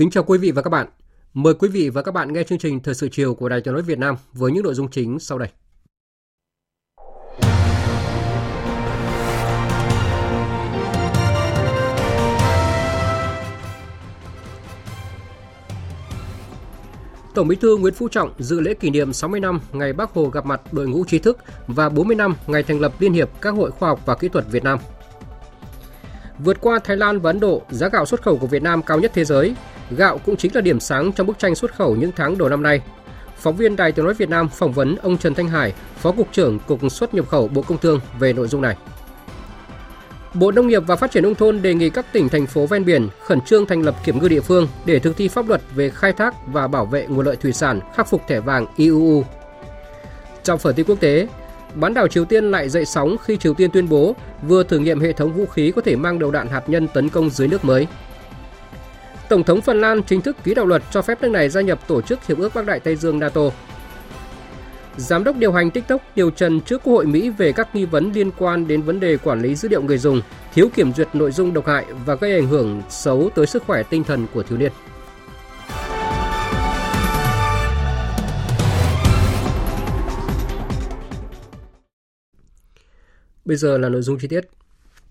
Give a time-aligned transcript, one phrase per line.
[0.00, 0.86] Kính chào quý vị và các bạn.
[1.34, 3.74] Mời quý vị và các bạn nghe chương trình Thời sự chiều của Đài Tiếng
[3.74, 5.48] nói Việt Nam với những nội dung chính sau đây.
[17.34, 20.28] Tổng Bí thư Nguyễn Phú Trọng dự lễ kỷ niệm 60 năm ngày Bác Hồ
[20.28, 23.50] gặp mặt đội ngũ trí thức và 40 năm ngày thành lập Liên hiệp các
[23.50, 24.78] hội khoa học và kỹ thuật Việt Nam.
[26.38, 29.00] Vượt qua Thái Lan và Ấn Độ, giá gạo xuất khẩu của Việt Nam cao
[29.00, 29.54] nhất thế giới.
[29.96, 32.62] Gạo cũng chính là điểm sáng trong bức tranh xuất khẩu những tháng đầu năm
[32.62, 32.80] nay.
[33.36, 36.28] Phóng viên Đài Tiếng nói Việt Nam phỏng vấn ông Trần Thanh Hải, Phó cục
[36.32, 38.76] trưởng Cục xuất nhập khẩu Bộ Công Thương về nội dung này.
[40.34, 42.84] Bộ Nông nghiệp và Phát triển nông thôn đề nghị các tỉnh thành phố ven
[42.84, 45.90] biển khẩn trương thành lập kiểm ngư địa phương để thực thi pháp luật về
[45.90, 49.24] khai thác và bảo vệ nguồn lợi thủy sản, khắc phục thẻ vàng IUU.
[50.42, 51.28] Trong phần tin quốc tế,
[51.74, 55.00] bán đảo Triều Tiên lại dậy sóng khi Triều Tiên tuyên bố vừa thử nghiệm
[55.00, 57.64] hệ thống vũ khí có thể mang đầu đạn hạt nhân tấn công dưới nước
[57.64, 57.86] mới.
[59.30, 61.88] Tổng thống Phần Lan chính thức ký đạo luật cho phép nước này gia nhập
[61.88, 63.40] tổ chức Hiệp ước Bắc Đại Tây Dương NATO.
[64.96, 68.12] Giám đốc điều hành TikTok điều trần trước Quốc hội Mỹ về các nghi vấn
[68.12, 70.22] liên quan đến vấn đề quản lý dữ liệu người dùng,
[70.54, 73.82] thiếu kiểm duyệt nội dung độc hại và gây ảnh hưởng xấu tới sức khỏe
[73.82, 74.72] tinh thần của thiếu niên.
[83.44, 84.44] Bây giờ là nội dung chi tiết.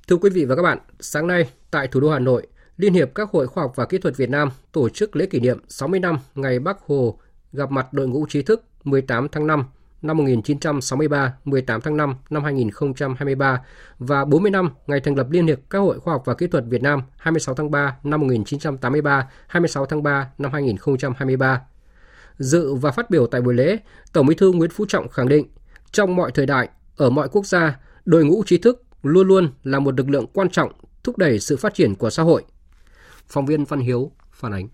[0.07, 2.47] Thưa quý vị và các bạn, sáng nay tại thủ đô Hà Nội,
[2.79, 5.39] Liên hiệp các hội khoa học và kỹ thuật Việt Nam tổ chức lễ kỷ
[5.39, 7.19] niệm 60 năm ngày Bắc Hồ
[7.53, 9.63] gặp mặt đội ngũ trí thức 18 tháng 5
[10.01, 13.61] năm 1963, 18 tháng 5 năm 2023
[13.99, 16.63] và 40 năm ngày thành lập Liên hiệp các hội khoa học và kỹ thuật
[16.67, 21.61] Việt Nam 26 tháng 3 năm 1983, 26 tháng 3 năm 2023.
[22.37, 23.77] Dự và phát biểu tại buổi lễ,
[24.13, 25.47] Tổng Bí thư Nguyễn Phú Trọng khẳng định,
[25.91, 29.79] trong mọi thời đại, ở mọi quốc gia, đội ngũ trí thức luôn luôn là
[29.79, 30.71] một lực lượng quan trọng
[31.03, 32.43] thúc đẩy sự phát triển của xã hội.
[33.29, 34.67] Phóng viên Văn Hiếu phản ánh.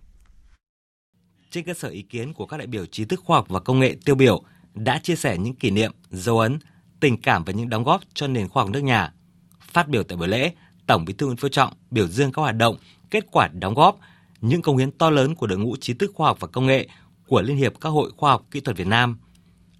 [1.51, 3.79] Trên cơ sở ý kiến của các đại biểu trí thức khoa học và công
[3.79, 4.43] nghệ tiêu biểu
[4.73, 6.59] đã chia sẻ những kỷ niệm, dấu ấn,
[6.99, 9.13] tình cảm và những đóng góp cho nền khoa học nước nhà.
[9.59, 10.53] Phát biểu tại buổi lễ,
[10.87, 12.77] Tổng Bí thư Nguyễn Phú Trọng biểu dương các hoạt động,
[13.09, 13.99] kết quả đóng góp,
[14.41, 16.87] những công hiến to lớn của đội ngũ trí thức khoa học và công nghệ
[17.27, 19.17] của Liên hiệp các hội khoa học kỹ thuật Việt Nam.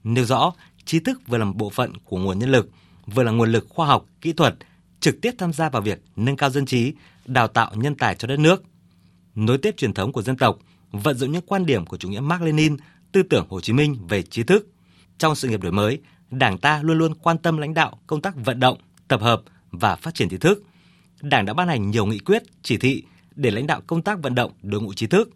[0.04, 0.54] Nêu rõ,
[0.86, 2.70] trí thức vừa là một bộ phận của nguồn nhân lực,
[3.06, 4.56] vừa là nguồn lực khoa học, kỹ thuật,
[5.00, 6.94] trực tiếp tham gia vào việc nâng cao dân trí,
[7.26, 8.64] đào tạo nhân tài cho đất nước.
[9.36, 10.60] Nối tiếp truyền thống của dân tộc,
[10.92, 12.78] vận dụng những quan điểm của chủ nghĩa Mark Lenin,
[13.12, 14.68] tư tưởng Hồ Chí Minh về trí thức.
[15.18, 16.00] Trong sự nghiệp đổi mới,
[16.32, 18.78] Đảng ta luôn luôn quan tâm lãnh đạo công tác vận động,
[19.08, 19.42] tập hợp
[19.72, 20.64] và phát triển trí thức.
[21.22, 23.04] Đảng đã ban hành nhiều nghị quyết, chỉ thị
[23.36, 25.30] để lãnh đạo công tác vận động đội ngũ trí thức.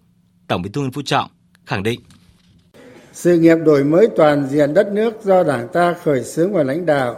[0.47, 1.29] Tổng Bí thư Nguyễn Phú Trọng
[1.65, 1.99] khẳng định
[3.13, 6.85] sự nghiệp đổi mới toàn diện đất nước do Đảng ta khởi xướng và lãnh
[6.85, 7.15] đạo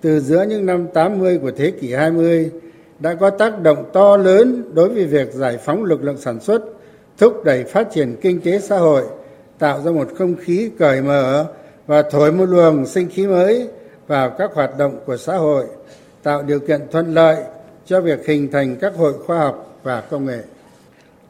[0.00, 2.50] từ giữa những năm 80 của thế kỷ 20
[3.04, 6.62] đã có tác động to lớn đối với việc giải phóng lực lượng sản xuất,
[7.18, 9.02] thúc đẩy phát triển kinh tế xã hội,
[9.58, 11.46] tạo ra một không khí cởi mở
[11.86, 13.68] và thổi một luồng sinh khí mới
[14.06, 15.64] vào các hoạt động của xã hội,
[16.22, 17.36] tạo điều kiện thuận lợi
[17.86, 20.38] cho việc hình thành các hội khoa học và công nghệ.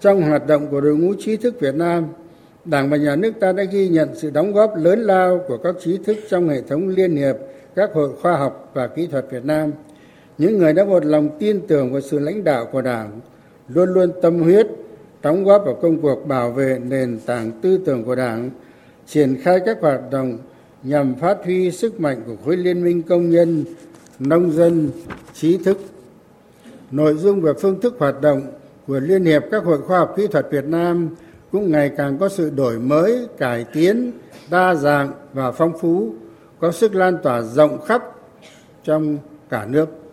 [0.00, 2.06] Trong hoạt động của đội ngũ trí thức Việt Nam,
[2.64, 5.74] Đảng và Nhà nước ta đã ghi nhận sự đóng góp lớn lao của các
[5.84, 7.36] trí thức trong hệ thống liên hiệp
[7.74, 9.72] các hội khoa học và kỹ thuật Việt Nam,
[10.38, 13.20] những người đã một lòng tin tưởng vào sự lãnh đạo của Đảng,
[13.68, 14.66] luôn luôn tâm huyết,
[15.22, 18.50] đóng góp vào công cuộc bảo vệ nền tảng tư tưởng của Đảng,
[19.06, 20.38] triển khai các hoạt động
[20.82, 23.64] nhằm phát huy sức mạnh của khối liên minh công nhân,
[24.18, 24.90] nông dân,
[25.34, 25.78] trí thức.
[26.90, 28.42] Nội dung và phương thức hoạt động
[28.86, 31.08] của Liên hiệp các hội khoa học kỹ thuật Việt Nam
[31.52, 34.12] cũng ngày càng có sự đổi mới, cải tiến,
[34.50, 36.14] đa dạng và phong phú,
[36.60, 38.02] có sức lan tỏa rộng khắp
[38.84, 39.18] trong
[39.50, 40.03] cả nước.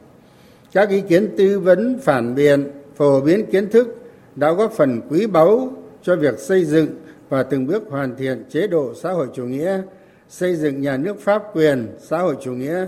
[0.73, 3.87] Các ý kiến tư vấn, phản biện, phổ biến kiến thức
[4.35, 5.73] đã góp phần quý báu
[6.03, 6.87] cho việc xây dựng
[7.29, 9.81] và từng bước hoàn thiện chế độ xã hội chủ nghĩa,
[10.29, 12.87] xây dựng nhà nước pháp quyền xã hội chủ nghĩa,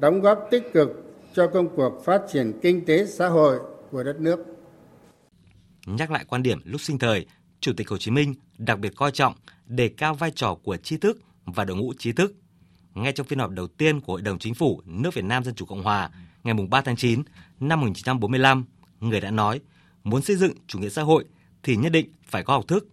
[0.00, 0.88] đóng góp tích cực
[1.34, 3.58] cho công cuộc phát triển kinh tế xã hội
[3.90, 4.38] của đất nước.
[5.86, 7.26] Nhắc lại quan điểm lúc sinh thời,
[7.60, 9.34] Chủ tịch Hồ Chí Minh đặc biệt coi trọng
[9.66, 12.34] đề cao vai trò của trí thức và đội ngũ trí thức.
[12.94, 15.54] Ngay trong phiên họp đầu tiên của Hội đồng Chính phủ nước Việt Nam Dân
[15.54, 16.10] Chủ Cộng Hòa
[16.46, 17.22] ngày 3 tháng 9
[17.60, 18.64] năm 1945,
[19.00, 19.60] người đã nói,
[20.04, 21.24] muốn xây dựng chủ nghĩa xã hội
[21.62, 22.88] thì nhất định phải có học thức.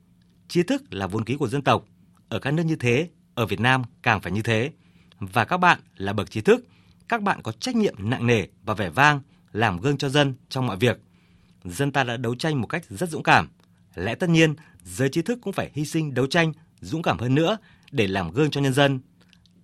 [0.48, 1.86] Trí thức là vốn quý của dân tộc.
[2.30, 4.72] Ở các nước như thế, ở Việt Nam càng phải như thế.
[5.20, 6.66] Và các bạn là bậc trí thức,
[7.08, 9.22] các bạn có trách nhiệm nặng nề và vẻ vang
[9.52, 11.02] làm gương cho dân trong mọi việc.
[11.64, 13.50] Dân ta đã đấu tranh một cách rất dũng cảm.
[13.96, 17.36] Lẽ tất nhiên, giới trí thức cũng phải hy sinh đấu tranh dũng cảm hơn
[17.36, 17.58] nữa
[17.92, 19.00] để làm gương cho nhân dân.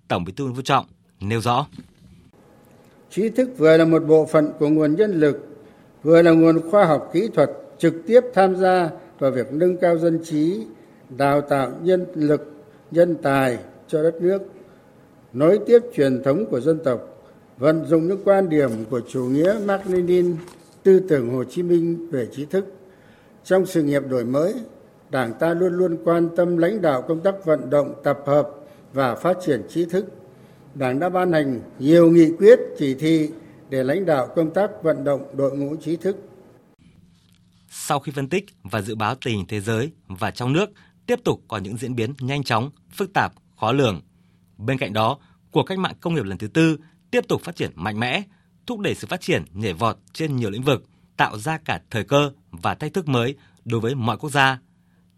[0.07, 0.85] Tổng Bí thư Nguyễn Phú Trọng
[1.19, 1.67] nêu rõ:
[3.09, 5.47] Trí thức vừa là một bộ phận của nguồn nhân lực,
[6.03, 8.89] vừa là nguồn khoa học kỹ thuật trực tiếp tham gia
[9.19, 10.65] vào việc nâng cao dân trí,
[11.17, 12.51] đào tạo nhân lực,
[12.91, 13.57] nhân tài
[13.87, 14.39] cho đất nước,
[15.33, 17.25] nối tiếp truyền thống của dân tộc,
[17.57, 20.35] vận dụng những quan điểm của chủ nghĩa Mark Lenin,
[20.83, 22.65] tư tưởng Hồ Chí Minh về trí thức.
[23.43, 24.53] Trong sự nghiệp đổi mới,
[25.09, 28.49] Đảng ta luôn luôn quan tâm lãnh đạo công tác vận động, tập hợp
[28.93, 30.05] và phát triển trí thức.
[30.75, 33.29] Đảng đã ban hành nhiều nghị quyết, chỉ thị
[33.69, 36.17] để lãnh đạo công tác vận động đội ngũ trí thức.
[37.69, 40.69] Sau khi phân tích và dự báo tình hình thế giới và trong nước
[41.05, 44.01] tiếp tục có những diễn biến nhanh chóng, phức tạp, khó lường.
[44.57, 45.17] Bên cạnh đó,
[45.51, 46.77] cuộc cách mạng công nghiệp lần thứ tư
[47.11, 48.23] tiếp tục phát triển mạnh mẽ,
[48.67, 50.83] thúc đẩy sự phát triển nhảy vọt trên nhiều lĩnh vực,
[51.17, 53.35] tạo ra cả thời cơ và thách thức mới
[53.65, 54.59] đối với mọi quốc gia.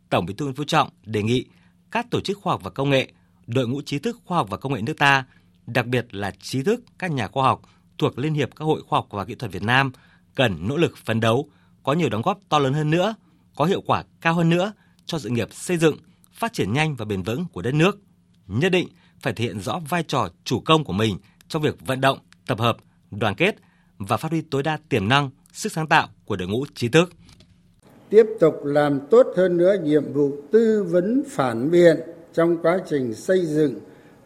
[0.10, 1.46] Tổng Bí thư Nguyễn Phú Trọng đề nghị
[1.92, 3.12] các tổ chức khoa học và công nghệ,
[3.48, 5.26] đội ngũ trí thức khoa học và công nghệ nước ta,
[5.74, 7.62] đặc biệt là trí thức các nhà khoa học
[7.98, 9.92] thuộc Liên hiệp các hội khoa học và kỹ thuật Việt Nam
[10.36, 11.50] cần nỗ lực phấn đấu,
[11.84, 13.16] có nhiều đóng góp to lớn hơn nữa,
[13.56, 14.74] có hiệu quả cao hơn nữa
[15.06, 15.98] cho sự nghiệp xây dựng,
[16.34, 18.00] phát triển nhanh và bền vững của đất nước.
[18.48, 18.88] Nhất định
[19.20, 22.60] phải thể hiện rõ vai trò chủ công của mình trong việc vận động, tập
[22.60, 22.78] hợp,
[23.12, 23.56] đoàn kết
[23.98, 27.14] và phát huy tối đa tiềm năng, sức sáng tạo của đội ngũ trí thức.
[28.10, 31.98] Tiếp tục làm tốt hơn nữa nhiệm vụ tư vấn phản biện
[32.34, 33.80] trong quá trình xây dựng,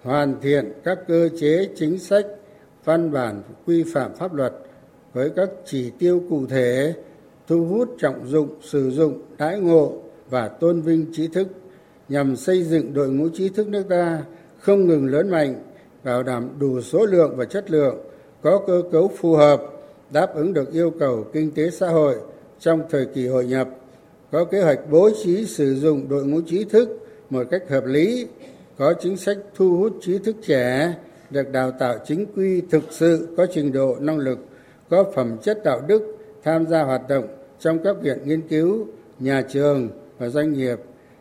[0.05, 2.25] hoàn thiện các cơ chế chính sách,
[2.83, 4.53] văn bản quy phạm pháp luật
[5.13, 6.93] với các chỉ tiêu cụ thể
[7.47, 9.93] thu hút trọng dụng sử dụng đãi ngộ
[10.29, 11.47] và tôn vinh trí thức
[12.09, 14.23] nhằm xây dựng đội ngũ trí thức nước ta
[14.59, 15.55] không ngừng lớn mạnh
[16.03, 17.97] bảo đảm đủ số lượng và chất lượng
[18.41, 19.61] có cơ cấu phù hợp
[20.11, 22.15] đáp ứng được yêu cầu kinh tế xã hội
[22.59, 23.69] trong thời kỳ hội nhập
[24.31, 26.89] có kế hoạch bố trí sử dụng đội ngũ trí thức
[27.29, 28.27] một cách hợp lý
[28.77, 30.95] có chính sách thu hút trí thức trẻ,
[31.29, 34.39] được đào tạo chính quy thực sự, có trình độ, năng lực,
[34.89, 37.27] có phẩm chất đạo đức, tham gia hoạt động
[37.59, 38.87] trong các viện nghiên cứu,
[39.19, 40.79] nhà trường và doanh nghiệp,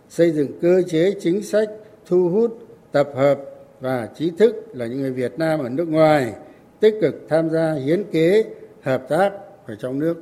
[0.09, 1.69] xây dựng cơ chế chính sách
[2.07, 2.59] thu hút,
[2.93, 3.41] tập hợp
[3.81, 6.33] và trí thức là những người Việt Nam ở nước ngoài
[6.81, 8.45] tích cực tham gia hiến kế,
[8.83, 9.33] hợp tác
[9.67, 10.17] ở trong nước.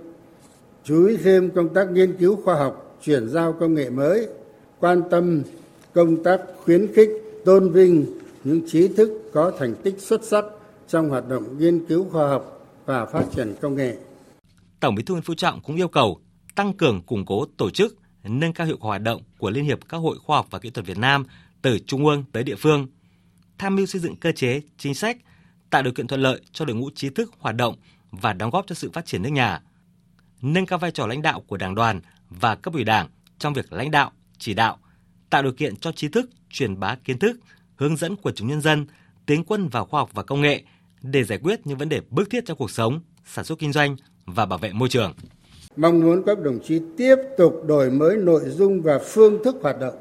[0.84, 4.28] Chú ý thêm công tác nghiên cứu khoa học, chuyển giao công nghệ mới,
[4.80, 5.42] quan tâm
[5.94, 8.06] công tác khuyến khích tôn vinh
[8.44, 10.44] những trí thức có thành tích xuất sắc
[10.88, 13.96] trong hoạt động nghiên cứu khoa học và phát triển công nghệ.
[14.80, 16.20] Tổng Bí thư Nguyễn Phú Trọng cũng yêu cầu
[16.54, 19.88] tăng cường củng cố tổ chức, nâng cao hiệu quả hoạt động của Liên hiệp
[19.88, 21.24] các hội khoa học và kỹ thuật Việt Nam
[21.62, 22.86] từ trung ương tới địa phương,
[23.58, 25.16] tham mưu xây dựng cơ chế, chính sách,
[25.70, 27.76] tạo điều kiện thuận lợi cho đội ngũ trí thức hoạt động
[28.10, 29.60] và đóng góp cho sự phát triển nước nhà.
[30.42, 33.08] Nâng cao vai trò lãnh đạo của Đảng đoàn và cấp ủy Đảng
[33.38, 34.78] trong việc lãnh đạo, chỉ đạo,
[35.32, 37.36] tạo điều kiện cho trí thức truyền bá kiến thức,
[37.76, 38.86] hướng dẫn quần chúng nhân dân
[39.26, 40.62] tiến quân vào khoa học và công nghệ
[41.02, 43.96] để giải quyết những vấn đề bức thiết trong cuộc sống, sản xuất kinh doanh
[44.26, 45.12] và bảo vệ môi trường.
[45.76, 49.80] Mong muốn các đồng chí tiếp tục đổi mới nội dung và phương thức hoạt
[49.80, 49.94] động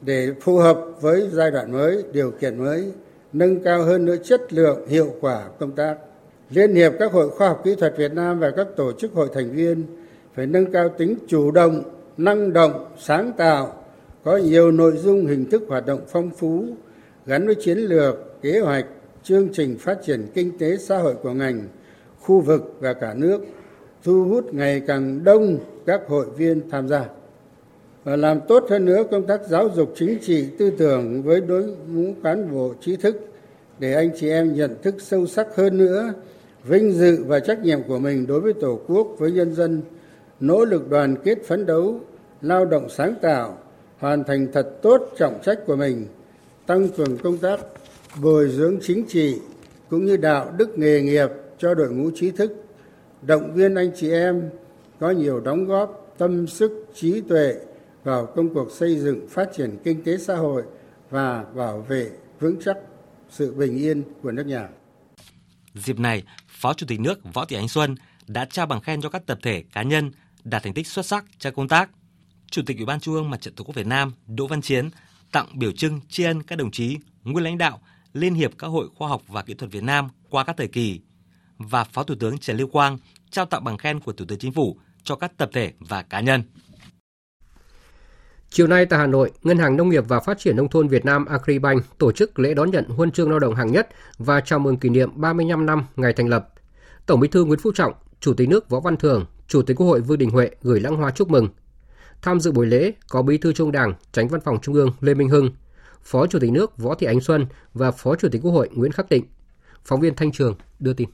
[0.00, 2.92] để phù hợp với giai đoạn mới, điều kiện mới,
[3.32, 5.96] nâng cao hơn nữa chất lượng, hiệu quả công tác.
[6.50, 9.28] Liên hiệp các hội khoa học kỹ thuật Việt Nam và các tổ chức hội
[9.34, 9.84] thành viên
[10.34, 11.82] phải nâng cao tính chủ động,
[12.16, 13.79] năng động, sáng tạo,
[14.24, 16.64] có nhiều nội dung hình thức hoạt động phong phú,
[17.26, 18.86] gắn với chiến lược, kế hoạch,
[19.22, 21.62] chương trình phát triển kinh tế xã hội của ngành,
[22.20, 23.40] khu vực và cả nước,
[24.04, 27.04] thu hút ngày càng đông các hội viên tham gia.
[28.04, 31.62] Và làm tốt hơn nữa công tác giáo dục chính trị tư tưởng với đối
[31.62, 33.16] ngũ cán bộ trí thức
[33.78, 36.12] để anh chị em nhận thức sâu sắc hơn nữa
[36.64, 39.82] vinh dự và trách nhiệm của mình đối với tổ quốc với nhân dân
[40.40, 42.00] nỗ lực đoàn kết phấn đấu
[42.42, 43.58] lao động sáng tạo
[44.00, 46.06] hoàn thành thật tốt trọng trách của mình
[46.66, 47.60] tăng cường công tác
[48.22, 49.38] bồi dưỡng chính trị
[49.88, 51.28] cũng như đạo đức nghề nghiệp
[51.58, 52.64] cho đội ngũ trí thức
[53.22, 54.50] động viên anh chị em
[55.00, 57.54] có nhiều đóng góp tâm sức trí tuệ
[58.04, 60.62] vào công cuộc xây dựng phát triển kinh tế xã hội
[61.10, 62.76] và bảo vệ vững chắc
[63.30, 64.68] sự bình yên của nước nhà.
[65.74, 67.94] Dịp này, Phó Chủ tịch nước Võ Thị Ánh Xuân
[68.26, 70.10] đã trao bằng khen cho các tập thể cá nhân
[70.44, 71.90] đạt thành tích xuất sắc trong công tác.
[72.50, 74.90] Chủ tịch Ủy ban Trung ương Mặt trận Tổ quốc Việt Nam Đỗ Văn Chiến
[75.32, 77.80] tặng biểu trưng tri ân các đồng chí nguyên lãnh đạo
[78.12, 81.00] Liên hiệp các hội khoa học và kỹ thuật Việt Nam qua các thời kỳ
[81.58, 82.98] và Phó Thủ tướng Trần Lưu Quang
[83.30, 86.20] trao tặng bằng khen của Thủ tướng Chính phủ cho các tập thể và cá
[86.20, 86.42] nhân.
[88.50, 91.04] Chiều nay tại Hà Nội, Ngân hàng Nông nghiệp và Phát triển Nông thôn Việt
[91.04, 93.88] Nam Agribank tổ chức lễ đón nhận huân chương lao động hạng nhất
[94.18, 96.48] và chào mừng kỷ niệm 35 năm ngày thành lập.
[97.06, 99.86] Tổng bí thư Nguyễn Phú Trọng, Chủ tịch nước Võ Văn Thưởng, Chủ tịch Quốc
[99.86, 101.48] hội Vương Đình Huệ gửi lãng hoa chúc mừng.
[102.22, 105.14] Tham dự buổi lễ có Bí thư Trung Đảng, Tránh Văn phòng Trung ương Lê
[105.14, 105.50] Minh Hưng,
[106.02, 108.92] Phó Chủ tịch nước Võ Thị Ánh Xuân và Phó Chủ tịch Quốc hội Nguyễn
[108.92, 109.24] Khắc Định.
[109.84, 111.08] Phóng viên Thanh Trường đưa tin.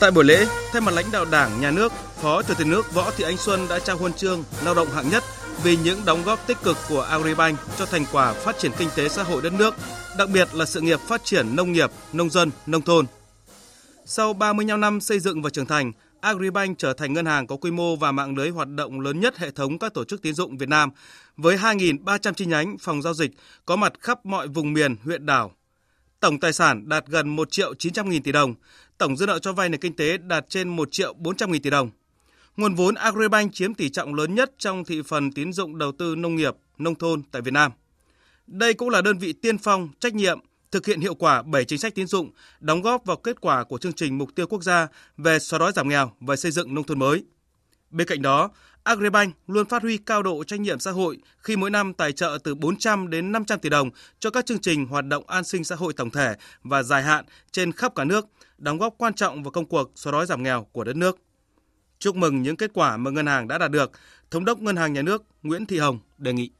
[0.00, 3.10] Tại buổi lễ, thay mặt lãnh đạo Đảng, Nhà nước, Phó Chủ tịch nước Võ
[3.10, 5.22] Thị Ánh Xuân đã trao huân chương lao động hạng nhất
[5.62, 9.08] vì những đóng góp tích cực của Agribank cho thành quả phát triển kinh tế
[9.08, 9.74] xã hội đất nước,
[10.18, 13.06] đặc biệt là sự nghiệp phát triển nông nghiệp, nông dân, nông thôn.
[14.04, 17.70] Sau 35 năm xây dựng và trưởng thành, Agribank trở thành ngân hàng có quy
[17.70, 20.58] mô và mạng lưới hoạt động lớn nhất hệ thống các tổ chức tín dụng
[20.58, 20.90] Việt Nam
[21.36, 23.30] với 2.300 chi nhánh phòng giao dịch
[23.66, 25.52] có mặt khắp mọi vùng miền, huyện đảo.
[26.20, 28.54] Tổng tài sản đạt gần 1 triệu 900 nghìn tỷ đồng,
[28.98, 31.70] tổng dư nợ cho vay nền kinh tế đạt trên 1 triệu 400 nghìn tỷ
[31.70, 31.90] đồng.
[32.56, 36.14] Nguồn vốn Agribank chiếm tỷ trọng lớn nhất trong thị phần tín dụng đầu tư
[36.16, 37.72] nông nghiệp, nông thôn tại Việt Nam.
[38.46, 40.40] Đây cũng là đơn vị tiên phong, trách nhiệm,
[40.72, 43.78] thực hiện hiệu quả 7 chính sách tín dụng, đóng góp vào kết quả của
[43.78, 46.84] chương trình mục tiêu quốc gia về xóa đói giảm nghèo và xây dựng nông
[46.84, 47.24] thôn mới.
[47.90, 48.50] Bên cạnh đó,
[48.84, 52.38] Agribank luôn phát huy cao độ trách nhiệm xã hội khi mỗi năm tài trợ
[52.44, 55.74] từ 400 đến 500 tỷ đồng cho các chương trình hoạt động an sinh xã
[55.74, 58.26] hội tổng thể và dài hạn trên khắp cả nước,
[58.58, 61.18] đóng góp quan trọng vào công cuộc xóa đói giảm nghèo của đất nước.
[61.98, 63.92] Chúc mừng những kết quả mà ngân hàng đã đạt được,
[64.30, 66.50] Thống đốc Ngân hàng Nhà nước Nguyễn Thị Hồng đề nghị.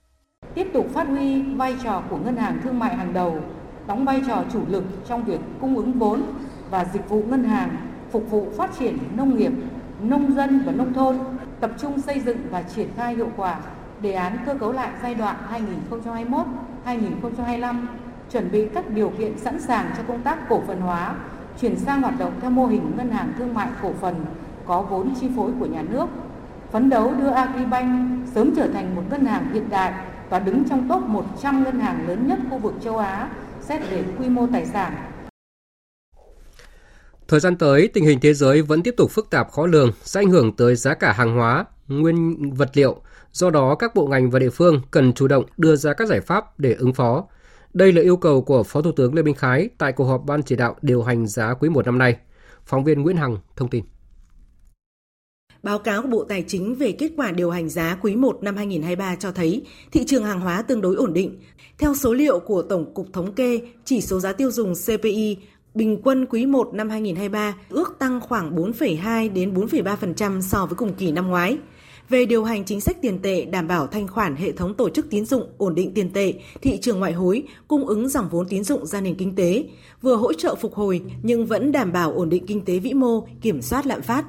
[0.55, 3.43] Tiếp tục phát huy vai trò của ngân hàng thương mại hàng đầu,
[3.89, 6.23] đóng vai trò chủ lực trong việc cung ứng vốn
[6.71, 7.77] và dịch vụ ngân hàng
[8.11, 9.53] phục vụ phát triển nông nghiệp,
[10.01, 11.19] nông dân và nông thôn,
[11.61, 13.59] tập trung xây dựng và triển khai hiệu quả
[14.01, 15.37] đề án cơ cấu lại giai đoạn
[16.85, 17.87] 2021-2025,
[18.33, 21.15] chuẩn bị các điều kiện sẵn sàng cho công tác cổ phần hóa,
[21.61, 24.15] chuyển sang hoạt động theo mô hình ngân hàng thương mại cổ phần
[24.67, 26.07] có vốn chi phối của nhà nước,
[26.71, 29.93] phấn đấu đưa Agribank sớm trở thành một ngân hàng hiện đại
[30.31, 33.29] và đứng trong top 100 ngân hàng lớn nhất khu vực châu Á
[33.69, 35.13] xét về quy mô tài sản.
[37.29, 40.21] Thời gian tới, tình hình thế giới vẫn tiếp tục phức tạp khó lường, sẽ
[40.21, 43.03] ảnh hưởng tới giá cả hàng hóa, nguyên vật liệu.
[43.33, 46.21] Do đó, các bộ ngành và địa phương cần chủ động đưa ra các giải
[46.21, 47.27] pháp để ứng phó.
[47.75, 50.43] Đây là yêu cầu của Phó Thủ tướng Lê Minh Khái tại cuộc họp Ban
[50.43, 52.17] chỉ đạo điều hành giá quý 1 năm nay.
[52.65, 53.85] Phóng viên Nguyễn Hằng thông tin.
[55.63, 58.57] Báo cáo của Bộ Tài chính về kết quả điều hành giá quý 1 năm
[58.57, 59.63] 2023 cho thấy
[59.93, 61.41] thị trường hàng hóa tương đối ổn định.
[61.79, 65.37] Theo số liệu của Tổng cục Thống kê, chỉ số giá tiêu dùng CPI
[65.75, 70.95] bình quân quý 1 năm 2023 ước tăng khoảng 4,2 đến 4,3% so với cùng
[70.95, 71.59] kỳ năm ngoái.
[72.09, 75.11] Về điều hành chính sách tiền tệ đảm bảo thanh khoản hệ thống tổ chức
[75.11, 78.65] tín dụng, ổn định tiền tệ, thị trường ngoại hối, cung ứng dòng vốn tín
[78.65, 79.65] dụng ra nền kinh tế,
[80.03, 83.27] vừa hỗ trợ phục hồi nhưng vẫn đảm bảo ổn định kinh tế vĩ mô,
[83.41, 84.25] kiểm soát lạm phát.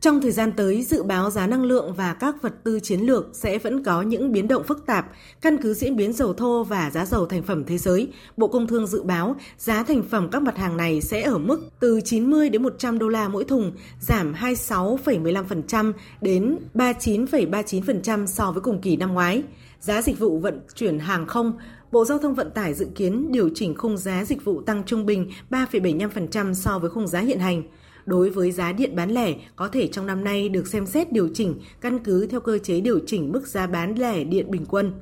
[0.00, 3.26] Trong thời gian tới, dự báo giá năng lượng và các vật tư chiến lược
[3.32, 5.06] sẽ vẫn có những biến động phức tạp.
[5.40, 8.66] Căn cứ diễn biến dầu thô và giá dầu thành phẩm thế giới, Bộ Công
[8.66, 12.48] Thương dự báo giá thành phẩm các mặt hàng này sẽ ở mức từ 90
[12.48, 19.14] đến 100 đô la mỗi thùng, giảm 26,15% đến 39,39% so với cùng kỳ năm
[19.14, 19.42] ngoái.
[19.80, 21.52] Giá dịch vụ vận chuyển hàng không
[21.92, 25.06] Bộ Giao thông Vận tải dự kiến điều chỉnh khung giá dịch vụ tăng trung
[25.06, 27.62] bình 3,75% so với khung giá hiện hành
[28.06, 31.28] đối với giá điện bán lẻ có thể trong năm nay được xem xét điều
[31.34, 34.92] chỉnh căn cứ theo cơ chế điều chỉnh mức giá bán lẻ điện bình quân.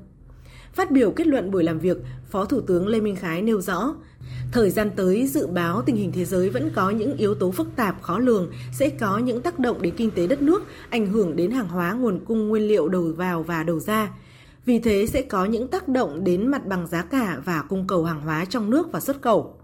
[0.74, 1.96] Phát biểu kết luận buổi làm việc,
[2.30, 3.94] Phó Thủ tướng Lê Minh Khái nêu rõ,
[4.52, 7.66] thời gian tới dự báo tình hình thế giới vẫn có những yếu tố phức
[7.76, 11.36] tạp khó lường, sẽ có những tác động đến kinh tế đất nước, ảnh hưởng
[11.36, 14.10] đến hàng hóa nguồn cung nguyên liệu đầu vào và đầu ra.
[14.66, 18.04] Vì thế sẽ có những tác động đến mặt bằng giá cả và cung cầu
[18.04, 19.54] hàng hóa trong nước và xuất khẩu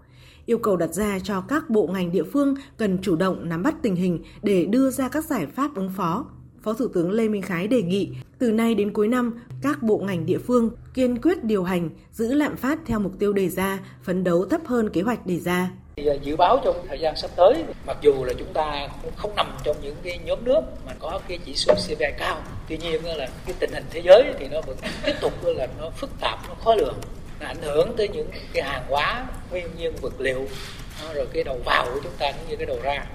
[0.45, 3.75] yêu cầu đặt ra cho các bộ ngành địa phương cần chủ động nắm bắt
[3.81, 6.25] tình hình để đưa ra các giải pháp ứng phó.
[6.63, 9.97] Phó Thủ tướng Lê Minh Khái đề nghị từ nay đến cuối năm, các bộ
[9.97, 13.79] ngành địa phương kiên quyết điều hành, giữ lạm phát theo mục tiêu đề ra,
[14.03, 15.71] phấn đấu thấp hơn kế hoạch đề ra.
[15.95, 19.47] À, dự báo trong thời gian sắp tới, mặc dù là chúng ta không nằm
[19.63, 23.29] trong những cái nhóm nước mà có cái chỉ số CPI cao, tuy nhiên là
[23.45, 26.55] cái tình hình thế giới thì nó vẫn tiếp tục là nó phức tạp, nó
[26.63, 26.95] khó lường
[27.41, 30.47] nó ảnh hưởng tới những cái hàng hóa nguyên nhiên vật liệu
[31.13, 33.05] rồi cái đầu vào của chúng ta cũng như cái đầu ra.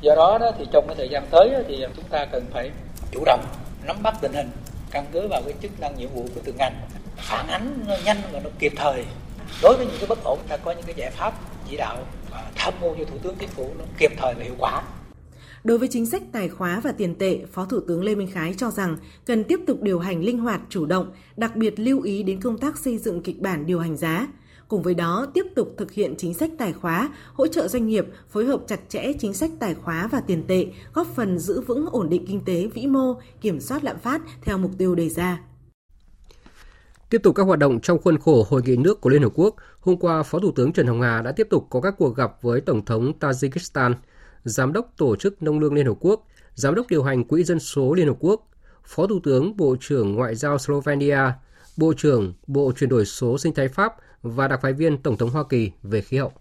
[0.00, 2.70] Do đó, đó thì trong cái thời gian tới thì chúng ta cần phải
[3.12, 3.44] chủ động
[3.84, 4.50] nắm bắt tình hình
[4.90, 6.74] căn cứ vào cái chức năng nhiệm vụ của từng ngành
[7.16, 9.04] phản ánh nó nhanh và nó kịp thời.
[9.62, 11.34] Đối với những cái bất ổn ta có những cái giải pháp
[11.70, 11.98] chỉ đạo
[12.30, 14.82] và tham mưu cho thủ tướng chính phủ nó kịp thời và hiệu quả.
[15.64, 18.54] Đối với chính sách tài khóa và tiền tệ, Phó Thủ tướng Lê Minh Khái
[18.56, 22.22] cho rằng cần tiếp tục điều hành linh hoạt, chủ động, đặc biệt lưu ý
[22.22, 24.28] đến công tác xây dựng kịch bản điều hành giá.
[24.68, 28.06] Cùng với đó, tiếp tục thực hiện chính sách tài khóa, hỗ trợ doanh nghiệp,
[28.30, 31.86] phối hợp chặt chẽ chính sách tài khóa và tiền tệ, góp phần giữ vững
[31.92, 35.40] ổn định kinh tế vĩ mô, kiểm soát lạm phát theo mục tiêu đề ra.
[37.10, 39.56] Tiếp tục các hoạt động trong khuôn khổ Hội nghị nước của Liên Hợp Quốc,
[39.80, 42.32] hôm qua Phó Thủ tướng Trần Hồng Hà đã tiếp tục có các cuộc gặp
[42.42, 43.94] với Tổng thống Tajikistan,
[44.44, 47.60] Giám đốc Tổ chức Nông lương Liên Hợp Quốc, Giám đốc điều hành Quỹ Dân
[47.60, 48.48] số Liên Hợp Quốc,
[48.84, 51.20] Phó Thủ tướng Bộ trưởng Ngoại giao Slovenia,
[51.76, 55.30] Bộ trưởng Bộ chuyển đổi số sinh thái Pháp và đặc phái viên Tổng thống
[55.30, 56.32] Hoa Kỳ về khí hậu.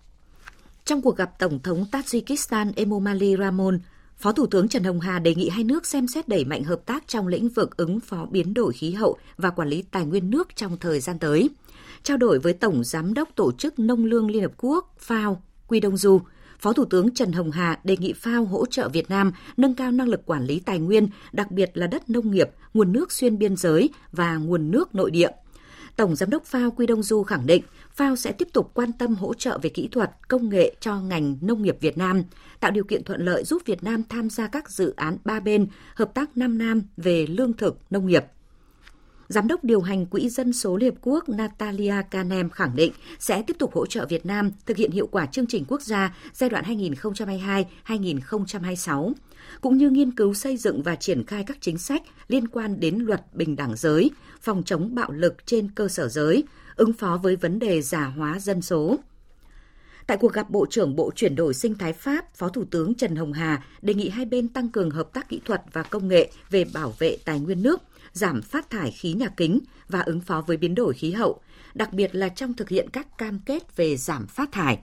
[0.86, 3.80] Trong cuộc gặp Tổng thống Tajikistan Emomali Ramon,
[4.18, 6.82] Phó Thủ tướng Trần Hồng Hà đề nghị hai nước xem xét đẩy mạnh hợp
[6.86, 10.30] tác trong lĩnh vực ứng phó biến đổi khí hậu và quản lý tài nguyên
[10.30, 11.50] nước trong thời gian tới.
[12.04, 15.36] Trao đổi với Tổng Giám đốc Tổ chức Nông lương Liên Hợp Quốc FAO,
[15.68, 16.22] Quy Đông Du,
[16.62, 19.92] Phó Thủ tướng Trần Hồng Hà đề nghị FAO hỗ trợ Việt Nam nâng cao
[19.92, 23.38] năng lực quản lý tài nguyên, đặc biệt là đất nông nghiệp, nguồn nước xuyên
[23.38, 25.30] biên giới và nguồn nước nội địa.
[25.96, 27.64] Tổng Giám đốc FAO Quy Đông Du khẳng định
[27.98, 31.38] FAO sẽ tiếp tục quan tâm hỗ trợ về kỹ thuật, công nghệ cho ngành
[31.42, 32.24] nông nghiệp Việt Nam,
[32.60, 35.68] tạo điều kiện thuận lợi giúp Việt Nam tham gia các dự án ba bên,
[35.96, 38.26] hợp tác Nam Nam về lương thực, nông nghiệp.
[39.32, 43.44] Giám đốc điều hành Quỹ Dân số Liên Hợp Quốc Natalia Kanem khẳng định sẽ
[43.48, 46.50] tiếp tục hỗ trợ Việt Nam thực hiện hiệu quả chương trình quốc gia giai
[46.50, 46.64] đoạn
[47.86, 49.14] 2022-2026,
[49.62, 52.98] cũng như nghiên cứu xây dựng và triển khai các chính sách liên quan đến
[52.98, 54.12] luật bình đẳng giới,
[54.42, 56.44] phòng chống bạo lực trên cơ sở giới,
[56.76, 59.00] ứng phó với vấn đề giả hóa dân số.
[60.08, 63.16] Tại cuộc gặp Bộ trưởng Bộ chuyển đổi sinh thái Pháp, Phó Thủ tướng Trần
[63.16, 66.32] Hồng Hà đề nghị hai bên tăng cường hợp tác kỹ thuật và công nghệ
[66.50, 67.82] về bảo vệ tài nguyên nước,
[68.14, 71.42] giảm phát thải khí nhà kính và ứng phó với biến đổi khí hậu,
[71.74, 74.80] đặc biệt là trong thực hiện các cam kết về giảm phát thải.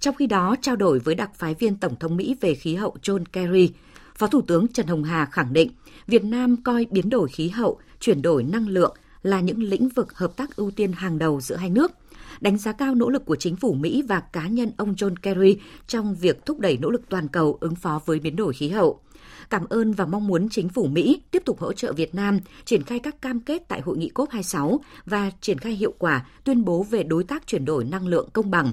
[0.00, 2.96] Trong khi đó, trao đổi với đặc phái viên Tổng thống Mỹ về khí hậu
[3.02, 3.70] John Kerry,
[4.16, 5.70] Phó Thủ tướng Trần Hồng Hà khẳng định
[6.06, 10.18] Việt Nam coi biến đổi khí hậu, chuyển đổi năng lượng là những lĩnh vực
[10.18, 11.92] hợp tác ưu tiên hàng đầu giữa hai nước,
[12.40, 15.56] đánh giá cao nỗ lực của chính phủ Mỹ và cá nhân ông John Kerry
[15.86, 19.00] trong việc thúc đẩy nỗ lực toàn cầu ứng phó với biến đổi khí hậu
[19.50, 22.82] cảm ơn và mong muốn chính phủ Mỹ tiếp tục hỗ trợ Việt Nam triển
[22.82, 26.82] khai các cam kết tại hội nghị COP26 và triển khai hiệu quả tuyên bố
[26.82, 28.72] về đối tác chuyển đổi năng lượng công bằng.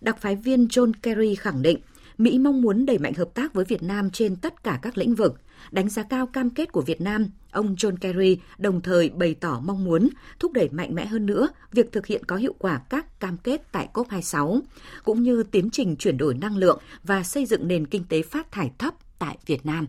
[0.00, 1.78] Đặc phái viên John Kerry khẳng định
[2.20, 5.14] Mỹ mong muốn đẩy mạnh hợp tác với Việt Nam trên tất cả các lĩnh
[5.14, 5.40] vực.
[5.70, 9.60] Đánh giá cao cam kết của Việt Nam, ông John Kerry đồng thời bày tỏ
[9.64, 10.08] mong muốn
[10.38, 13.72] thúc đẩy mạnh mẽ hơn nữa việc thực hiện có hiệu quả các cam kết
[13.72, 14.60] tại COP26,
[15.04, 18.52] cũng như tiến trình chuyển đổi năng lượng và xây dựng nền kinh tế phát
[18.52, 19.86] thải thấp tại Việt Nam.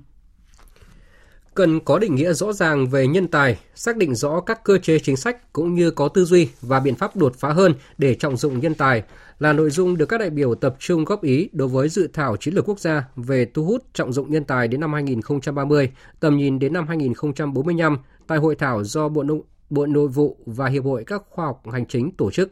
[1.55, 4.99] Cần có định nghĩa rõ ràng về nhân tài, xác định rõ các cơ chế
[4.99, 8.37] chính sách cũng như có tư duy và biện pháp đột phá hơn để trọng
[8.37, 9.03] dụng nhân tài
[9.39, 12.37] là nội dung được các đại biểu tập trung góp ý đối với dự thảo
[12.37, 16.37] chiến lược quốc gia về thu hút trọng dụng nhân tài đến năm 2030, tầm
[16.37, 20.83] nhìn đến năm 2045 tại hội thảo do Bộ Nội, Bộ Nội vụ và Hiệp
[20.83, 22.51] hội các khoa học hành chính tổ chức.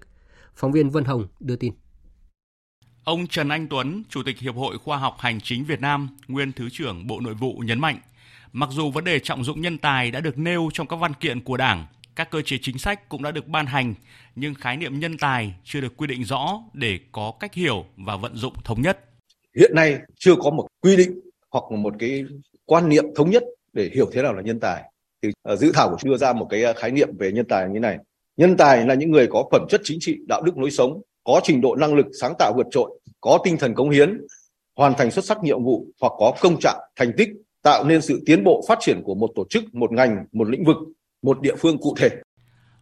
[0.56, 1.74] Phóng viên Vân Hồng đưa tin.
[3.10, 6.52] Ông Trần Anh Tuấn, Chủ tịch Hiệp hội Khoa học Hành chính Việt Nam, nguyên
[6.52, 8.00] Thứ trưởng Bộ Nội vụ nhấn mạnh,
[8.54, 11.42] mặc dù vấn đề trọng dụng nhân tài đã được nêu trong các văn kiện
[11.42, 13.94] của Đảng, các cơ chế chính sách cũng đã được ban hành,
[14.36, 18.18] nhưng khái niệm nhân tài chưa được quy định rõ để có cách hiểu và
[18.18, 19.00] vận dụng thống nhất.
[19.58, 21.20] Hiện nay chưa có một quy định
[21.52, 22.24] hoặc một cái
[22.66, 23.44] quan niệm thống nhất
[23.74, 24.84] để hiểu thế nào là nhân tài.
[25.22, 27.70] Thì ờ, dự thảo của đưa ra một cái ờ, khái niệm về nhân tài
[27.70, 27.98] như này.
[28.38, 31.42] Nhân tài là những người có phẩm chất chính trị, đạo đức lối sống, có
[31.44, 34.22] trình độ năng lực sáng tạo vượt trội, có tinh thần cống hiến,
[34.76, 37.30] hoàn thành xuất sắc nhiệm vụ hoặc có công trạng, thành tích,
[37.64, 40.66] tạo nên sự tiến bộ phát triển của một tổ chức, một ngành, một lĩnh
[40.66, 40.78] vực,
[41.22, 42.10] một địa phương cụ thể.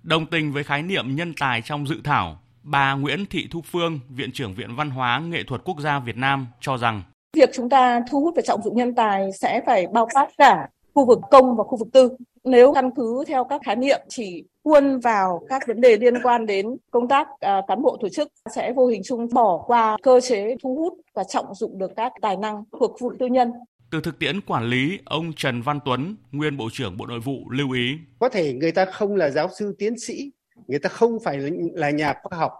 [0.03, 3.99] Đồng tình với khái niệm nhân tài trong dự thảo, bà Nguyễn Thị Thu Phương,
[4.09, 7.03] Viện trưởng Viện Văn hóa Nghệ thuật Quốc gia Việt Nam cho rằng
[7.37, 10.67] Việc chúng ta thu hút và trọng dụng nhân tài sẽ phải bao quát cả
[10.97, 12.11] khu vực công và khu vực tư.
[12.43, 16.45] Nếu căn cứ theo các khái niệm chỉ huân vào các vấn đề liên quan
[16.45, 20.21] đến công tác à, cán bộ tổ chức sẽ vô hình chung bỏ qua cơ
[20.21, 23.51] chế thu hút và trọng dụng được các tài năng thuộc khu vực tư nhân.
[23.91, 27.49] Từ thực tiễn quản lý, ông Trần Văn Tuấn, nguyên Bộ trưởng Bộ Nội vụ
[27.49, 27.97] lưu ý.
[28.19, 30.31] Có thể người ta không là giáo sư tiến sĩ,
[30.67, 31.37] người ta không phải
[31.73, 32.51] là nhà khoa học,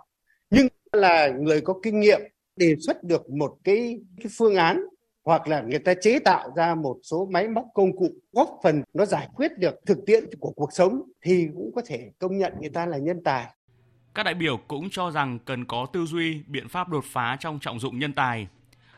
[0.50, 2.22] nhưng là người có kinh nghiệm
[2.56, 4.84] đề xuất được một cái, cái phương án
[5.28, 8.84] hoặc là người ta chế tạo ra một số máy móc công cụ góp phần
[8.94, 12.54] nó giải quyết được thực tiễn của cuộc sống thì cũng có thể công nhận
[12.62, 13.46] người ta là nhân tài.
[14.16, 17.60] Các đại biểu cũng cho rằng cần có tư duy, biện pháp đột phá trong
[17.62, 18.48] trọng dụng nhân tài.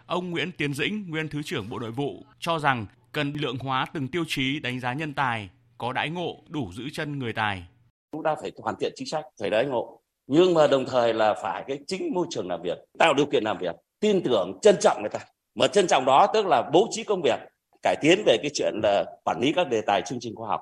[0.06, 3.86] Ông Nguyễn Tiến Dĩnh, nguyên Thứ trưởng Bộ Nội vụ, cho rằng cần lượng hóa
[3.94, 7.68] từng tiêu chí đánh giá nhân tài, có đãi ngộ đủ giữ chân người tài.
[8.12, 11.34] Chúng ta phải hoàn thiện chính sách, phải đãi ngộ nhưng mà đồng thời là
[11.44, 14.76] phải cái chính môi trường làm việc tạo điều kiện làm việc tin tưởng trân
[14.82, 15.20] trọng người ta
[15.56, 17.40] mà trân trọng đó tức là bố trí công việc
[17.84, 20.62] cải tiến về cái chuyện là quản lý các đề tài chương trình khoa học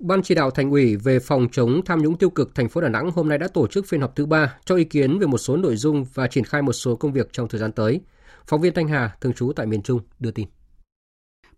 [0.00, 2.88] Ban chỉ đạo thành ủy về phòng chống tham nhũng tiêu cực thành phố Đà
[2.88, 5.38] Nẵng hôm nay đã tổ chức phiên họp thứ ba cho ý kiến về một
[5.38, 8.00] số nội dung và triển khai một số công việc trong thời gian tới.
[8.46, 10.46] Phóng viên Thanh Hà, thường trú tại miền Trung, đưa tin.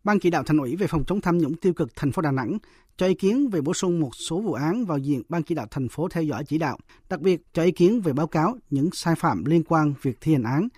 [0.05, 2.31] Ban chỉ đạo thành ủy về phòng chống tham nhũng tiêu cực thành phố Đà
[2.31, 2.59] Nẵng
[2.97, 5.67] cho ý kiến về bổ sung một số vụ án vào diện Ban chỉ đạo
[5.71, 8.91] thành phố theo dõi chỉ đạo, đặc biệt cho ý kiến về báo cáo những
[8.93, 10.69] sai phạm liên quan việc thi hành án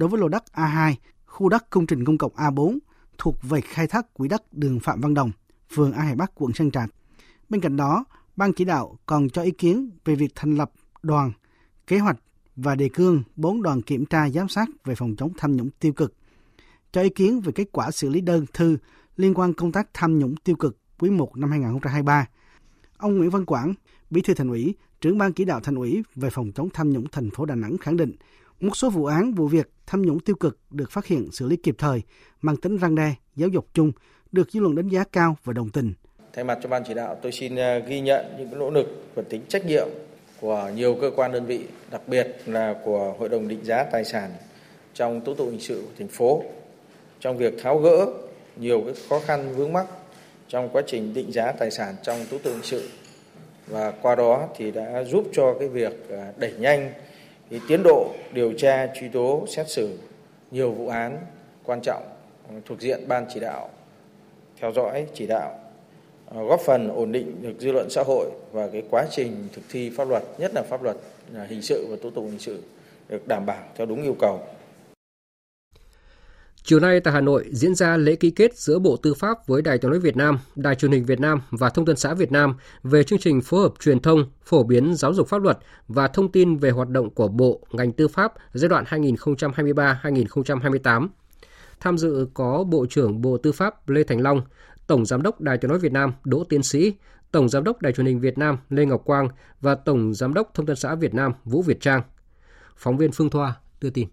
[0.00, 0.94] đối với lô đất A2,
[1.26, 2.78] khu đất công trình công cộng A4
[3.18, 5.30] thuộc về khai thác quỹ đất đường Phạm Văn Đồng,
[5.74, 6.86] phường A Hải Bắc, quận Sơn Trà.
[7.48, 8.04] Bên cạnh đó,
[8.36, 11.32] Ban chỉ đạo còn cho ý kiến về việc thành lập đoàn,
[11.86, 12.16] kế hoạch
[12.56, 15.92] và đề cương 4 đoàn kiểm tra giám sát về phòng chống tham nhũng tiêu
[15.92, 16.14] cực.
[16.92, 18.76] Cho ý kiến về kết quả xử lý đơn thư
[19.16, 22.26] liên quan công tác tham nhũng tiêu cực quý 1 năm 2023.
[22.96, 23.74] Ông Nguyễn Văn Quảng,
[24.10, 27.06] Bí thư Thành ủy, trưởng ban chỉ đạo Thành ủy về phòng chống tham nhũng
[27.12, 28.16] thành phố Đà Nẵng khẳng định,
[28.60, 31.56] một số vụ án vụ việc tham nhũng tiêu cực được phát hiện xử lý
[31.56, 32.02] kịp thời,
[32.40, 33.92] mang tính răng đe, giáo dục chung,
[34.32, 35.92] được dư luận đánh giá cao và đồng tình.
[36.32, 39.22] Thay mặt cho ban chỉ đạo, tôi xin à, ghi nhận những nỗ lực và
[39.28, 39.88] tính trách nhiệm
[40.40, 44.04] của nhiều cơ quan đơn vị, đặc biệt là của Hội đồng định giá tài
[44.04, 44.30] sản
[44.94, 46.42] trong tố tụng hình sự của thành phố
[47.20, 48.06] trong việc tháo gỡ
[48.56, 49.86] nhiều cái khó khăn vướng mắc
[50.48, 52.88] trong quá trình định giá tài sản trong tố tụng hình sự
[53.66, 56.92] và qua đó thì đã giúp cho cái việc à, đẩy nhanh
[57.50, 59.98] thì tiến độ điều tra, truy tố, xét xử
[60.50, 61.18] nhiều vụ án
[61.64, 62.02] quan trọng
[62.66, 63.68] thuộc diện ban chỉ đạo,
[64.60, 65.58] theo dõi, chỉ đạo
[66.26, 69.62] ờ, góp phần ổn định được dư luận xã hội và cái quá trình thực
[69.70, 70.96] thi pháp luật, nhất là pháp luật
[71.48, 72.62] hình sự và tố tụng hình sự
[73.08, 74.40] được đảm bảo theo đúng yêu cầu.
[76.62, 79.62] Chiều nay tại Hà Nội diễn ra lễ ký kết giữa Bộ Tư pháp với
[79.62, 82.32] Đài Tiếng nói Việt Nam, Đài truyền hình Việt Nam và Thông tấn xã Việt
[82.32, 86.08] Nam về chương trình phối hợp truyền thông, phổ biến giáo dục pháp luật và
[86.08, 91.08] thông tin về hoạt động của Bộ, ngành tư pháp giai đoạn 2023-2028.
[91.80, 94.42] Tham dự có Bộ trưởng Bộ Tư pháp Lê Thành Long,
[94.86, 96.94] Tổng Giám đốc Đài Tiếng nói Việt Nam Đỗ Tiến Sĩ,
[97.32, 99.28] Tổng Giám đốc Đài truyền hình Việt Nam Lê Ngọc Quang
[99.60, 102.02] và Tổng Giám đốc Thông tấn xã Việt Nam Vũ Việt Trang.
[102.76, 104.08] Phóng viên Phương Thoa đưa tin.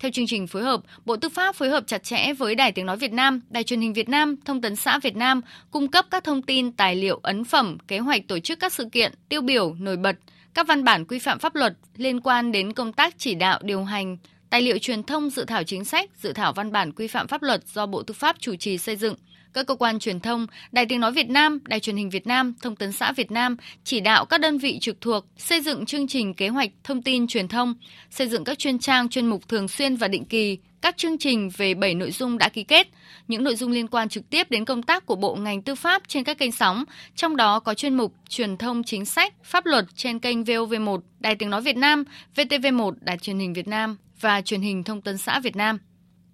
[0.00, 2.86] Theo chương trình phối hợp, Bộ Tư pháp phối hợp chặt chẽ với Đài Tiếng
[2.86, 6.06] Nói Việt Nam, Đài Truyền hình Việt Nam, Thông tấn xã Việt Nam, cung cấp
[6.10, 9.40] các thông tin, tài liệu, ấn phẩm, kế hoạch tổ chức các sự kiện, tiêu
[9.40, 10.16] biểu, nổi bật,
[10.54, 13.84] các văn bản quy phạm pháp luật liên quan đến công tác chỉ đạo, điều
[13.84, 14.16] hành,
[14.50, 17.42] tài liệu truyền thông, dự thảo chính sách, dự thảo văn bản quy phạm pháp
[17.42, 19.14] luật do Bộ Tư pháp chủ trì xây dựng–
[19.56, 22.54] các cơ quan truyền thông, Đài Tiếng Nói Việt Nam, Đài Truyền hình Việt Nam,
[22.62, 26.08] Thông tấn xã Việt Nam chỉ đạo các đơn vị trực thuộc xây dựng chương
[26.08, 27.74] trình kế hoạch thông tin truyền thông,
[28.10, 31.50] xây dựng các chuyên trang chuyên mục thường xuyên và định kỳ, các chương trình
[31.56, 32.88] về 7 nội dung đã ký kết,
[33.28, 36.02] những nội dung liên quan trực tiếp đến công tác của bộ ngành tư pháp
[36.08, 39.84] trên các kênh sóng, trong đó có chuyên mục truyền thông chính sách, pháp luật
[39.94, 42.04] trên kênh VOV1, Đài Tiếng Nói Việt Nam,
[42.36, 45.78] VTV1, Đài Truyền hình Việt Nam và Truyền hình Thông tấn xã Việt Nam.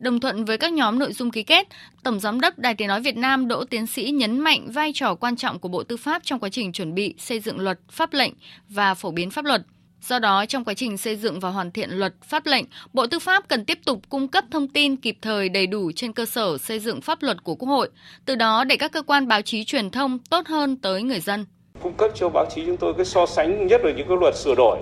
[0.02, 1.68] Đồng thuận với các nhóm nội dung ký kết,
[2.02, 5.14] Tổng Giám đốc Đài Tiếng Nói Việt Nam Đỗ Tiến Sĩ nhấn mạnh vai trò
[5.14, 8.12] quan trọng của Bộ Tư pháp trong quá trình chuẩn bị xây dựng luật, pháp
[8.12, 8.32] lệnh
[8.68, 9.62] và phổ biến pháp luật.
[10.00, 13.18] Do đó, trong quá trình xây dựng và hoàn thiện luật, pháp lệnh, Bộ Tư
[13.18, 16.58] pháp cần tiếp tục cung cấp thông tin kịp thời đầy đủ trên cơ sở
[16.58, 17.90] xây dựng pháp luật của Quốc hội,
[18.24, 21.46] từ đó để các cơ quan báo chí truyền thông tốt hơn tới người dân.
[21.82, 24.36] Cung cấp cho báo chí chúng tôi cái so sánh nhất là những cái luật
[24.36, 24.78] sửa đổi,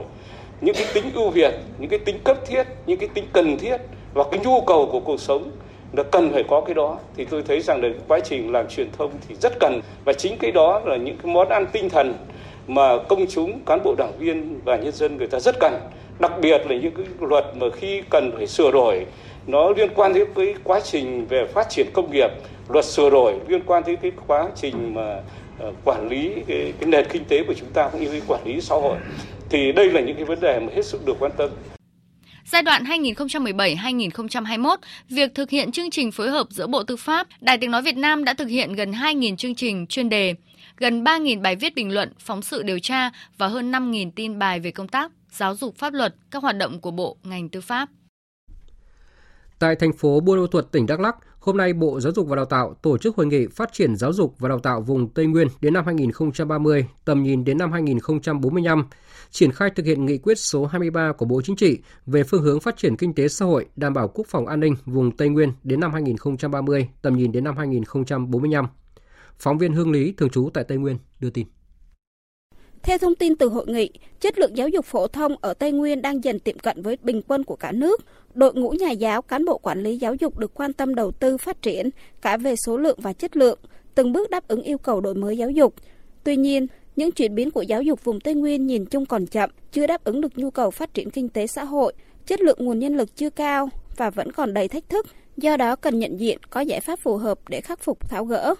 [0.61, 3.76] những cái tính ưu việt, những cái tính cấp thiết, những cái tính cần thiết
[4.14, 5.50] và cái nhu cầu của cuộc sống
[5.92, 6.98] là cần phải có cái đó.
[7.16, 9.80] Thì tôi thấy rằng là quá trình làm truyền thông thì rất cần.
[10.04, 12.14] Và chính cái đó là những cái món ăn tinh thần
[12.66, 15.80] mà công chúng cán bộ đảng viên và nhân dân người ta rất cần.
[16.18, 19.06] Đặc biệt là những cái luật mà khi cần phải sửa đổi
[19.46, 22.30] nó liên quan đến cái quá trình về phát triển công nghiệp.
[22.68, 25.20] Luật sửa đổi liên quan đến cái quá trình mà
[25.58, 28.40] ờ, quản lý cái, cái nền kinh tế của chúng ta cũng như cái quản
[28.44, 28.96] lý xã hội.
[29.50, 31.50] Thì đây là những cái vấn đề mà hết sức được quan tâm.
[32.52, 34.76] Giai đoạn 2017-2021,
[35.08, 37.96] việc thực hiện chương trình phối hợp giữa Bộ Tư pháp, Đài Tiếng Nói Việt
[37.96, 40.34] Nam đã thực hiện gần 2.000 chương trình chuyên đề,
[40.76, 44.60] gần 3.000 bài viết bình luận, phóng sự điều tra và hơn 5.000 tin bài
[44.60, 47.88] về công tác, giáo dục pháp luật, các hoạt động của Bộ, ngành tư pháp.
[49.58, 52.37] Tại thành phố Buôn Ma Thuột, tỉnh Đắk Lắk, hôm nay Bộ Giáo dục và
[52.37, 55.26] Đào tạo tổ chức hội nghị phát triển giáo dục và đào tạo vùng Tây
[55.26, 58.85] Nguyên đến năm 2030, tầm nhìn đến năm 2045
[59.31, 62.61] triển khai thực hiện nghị quyết số 23 của Bộ Chính trị về phương hướng
[62.61, 65.53] phát triển kinh tế xã hội, đảm bảo quốc phòng an ninh vùng Tây Nguyên
[65.62, 68.66] đến năm 2030, tầm nhìn đến năm 2045.
[69.38, 71.46] Phóng viên Hương Lý, thường trú tại Tây Nguyên, đưa tin.
[72.82, 73.90] Theo thông tin từ hội nghị,
[74.20, 77.20] chất lượng giáo dục phổ thông ở Tây Nguyên đang dần tiệm cận với bình
[77.28, 78.00] quân của cả nước.
[78.34, 81.36] Đội ngũ nhà giáo, cán bộ quản lý giáo dục được quan tâm đầu tư
[81.36, 81.90] phát triển
[82.22, 83.58] cả về số lượng và chất lượng,
[83.94, 85.74] từng bước đáp ứng yêu cầu đổi mới giáo dục.
[86.24, 86.66] Tuy nhiên,
[86.96, 90.04] những chuyển biến của giáo dục vùng Tây Nguyên nhìn chung còn chậm, chưa đáp
[90.04, 91.92] ứng được nhu cầu phát triển kinh tế xã hội,
[92.26, 95.76] chất lượng nguồn nhân lực chưa cao và vẫn còn đầy thách thức, do đó
[95.76, 98.54] cần nhận diện có giải pháp phù hợp để khắc phục tháo gỡ.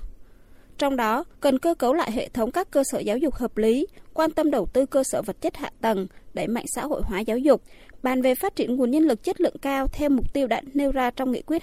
[0.81, 3.87] Trong đó, cần cơ cấu lại hệ thống các cơ sở giáo dục hợp lý,
[4.14, 7.21] quan tâm đầu tư cơ sở vật chất hạ tầng, đẩy mạnh xã hội hóa
[7.21, 7.62] giáo dục,
[8.03, 10.93] bàn về phát triển nguồn nhân lực chất lượng cao theo mục tiêu đã nêu
[10.93, 11.62] ra trong nghị quyết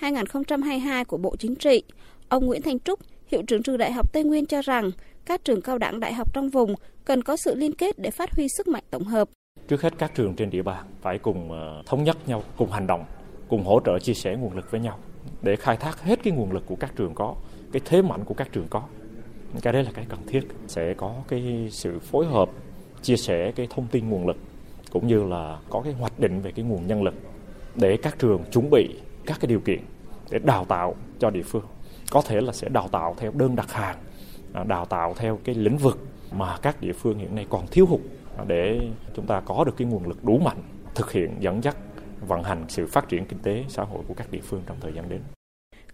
[0.00, 1.82] 23-2022 của Bộ Chính trị.
[2.28, 4.90] Ông Nguyễn Thanh Trúc, hiệu trưởng trường Đại học Tây Nguyên cho rằng
[5.24, 8.30] các trường cao đẳng đại học trong vùng cần có sự liên kết để phát
[8.36, 9.28] huy sức mạnh tổng hợp.
[9.68, 12.86] Trước hết các trường trên địa bàn phải cùng ờ, thống nhất nhau, cùng hành
[12.86, 13.04] động,
[13.48, 14.98] cùng hỗ trợ chia sẻ nguồn lực với nhau
[15.42, 17.34] để khai thác hết cái nguồn lực của các trường có,
[17.76, 18.82] cái thế mạnh của các trường có.
[19.62, 22.50] Cái đấy là cái cần thiết sẽ có cái sự phối hợp
[23.02, 24.36] chia sẻ cái thông tin nguồn lực
[24.90, 27.14] cũng như là có cái hoạch định về cái nguồn nhân lực
[27.74, 29.80] để các trường chuẩn bị các cái điều kiện
[30.30, 31.64] để đào tạo cho địa phương
[32.10, 33.96] có thể là sẽ đào tạo theo đơn đặt hàng
[34.52, 35.98] à, đào tạo theo cái lĩnh vực
[36.32, 38.00] mà các địa phương hiện nay còn thiếu hụt
[38.38, 38.80] à, để
[39.14, 40.62] chúng ta có được cái nguồn lực đủ mạnh
[40.94, 41.76] thực hiện dẫn dắt
[42.28, 44.92] vận hành sự phát triển kinh tế xã hội của các địa phương trong thời
[44.92, 45.20] gian đến.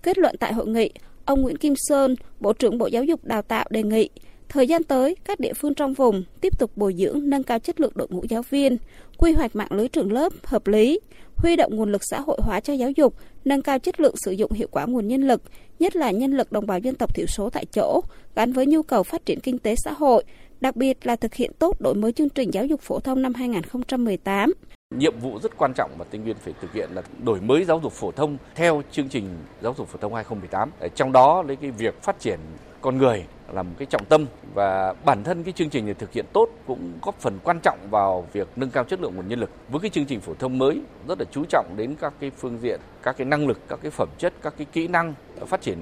[0.02, 0.90] Kết luận tại hội nghị,
[1.24, 4.08] ông Nguyễn Kim Sơn, Bộ trưởng Bộ Giáo dục Đào tạo đề nghị
[4.52, 7.80] Thời gian tới, các địa phương trong vùng tiếp tục bồi dưỡng nâng cao chất
[7.80, 8.76] lượng đội ngũ giáo viên,
[9.18, 11.00] quy hoạch mạng lưới trường lớp hợp lý,
[11.36, 14.32] huy động nguồn lực xã hội hóa cho giáo dục, nâng cao chất lượng sử
[14.32, 15.42] dụng hiệu quả nguồn nhân lực,
[15.78, 18.00] nhất là nhân lực đồng bào dân tộc thiểu số tại chỗ,
[18.34, 20.24] gắn với nhu cầu phát triển kinh tế xã hội,
[20.60, 23.34] đặc biệt là thực hiện tốt đổi mới chương trình giáo dục phổ thông năm
[23.34, 24.52] 2018.
[24.98, 27.80] Nhiệm vụ rất quan trọng mà Tinh Nguyên phải thực hiện là đổi mới giáo
[27.82, 30.70] dục phổ thông theo chương trình giáo dục phổ thông 2018.
[30.94, 32.38] Trong đó lấy cái việc phát triển
[32.80, 36.12] con người là một cái trọng tâm và bản thân cái chương trình này thực
[36.12, 39.40] hiện tốt cũng góp phần quan trọng vào việc nâng cao chất lượng nguồn nhân
[39.40, 39.50] lực.
[39.68, 42.58] Với cái chương trình phổ thông mới rất là chú trọng đến các cái phương
[42.62, 45.14] diện, các cái năng lực, các cái phẩm chất, các cái kỹ năng
[45.46, 45.78] phát triển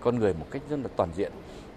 [0.00, 1.32] con người một cách rất là toàn diện.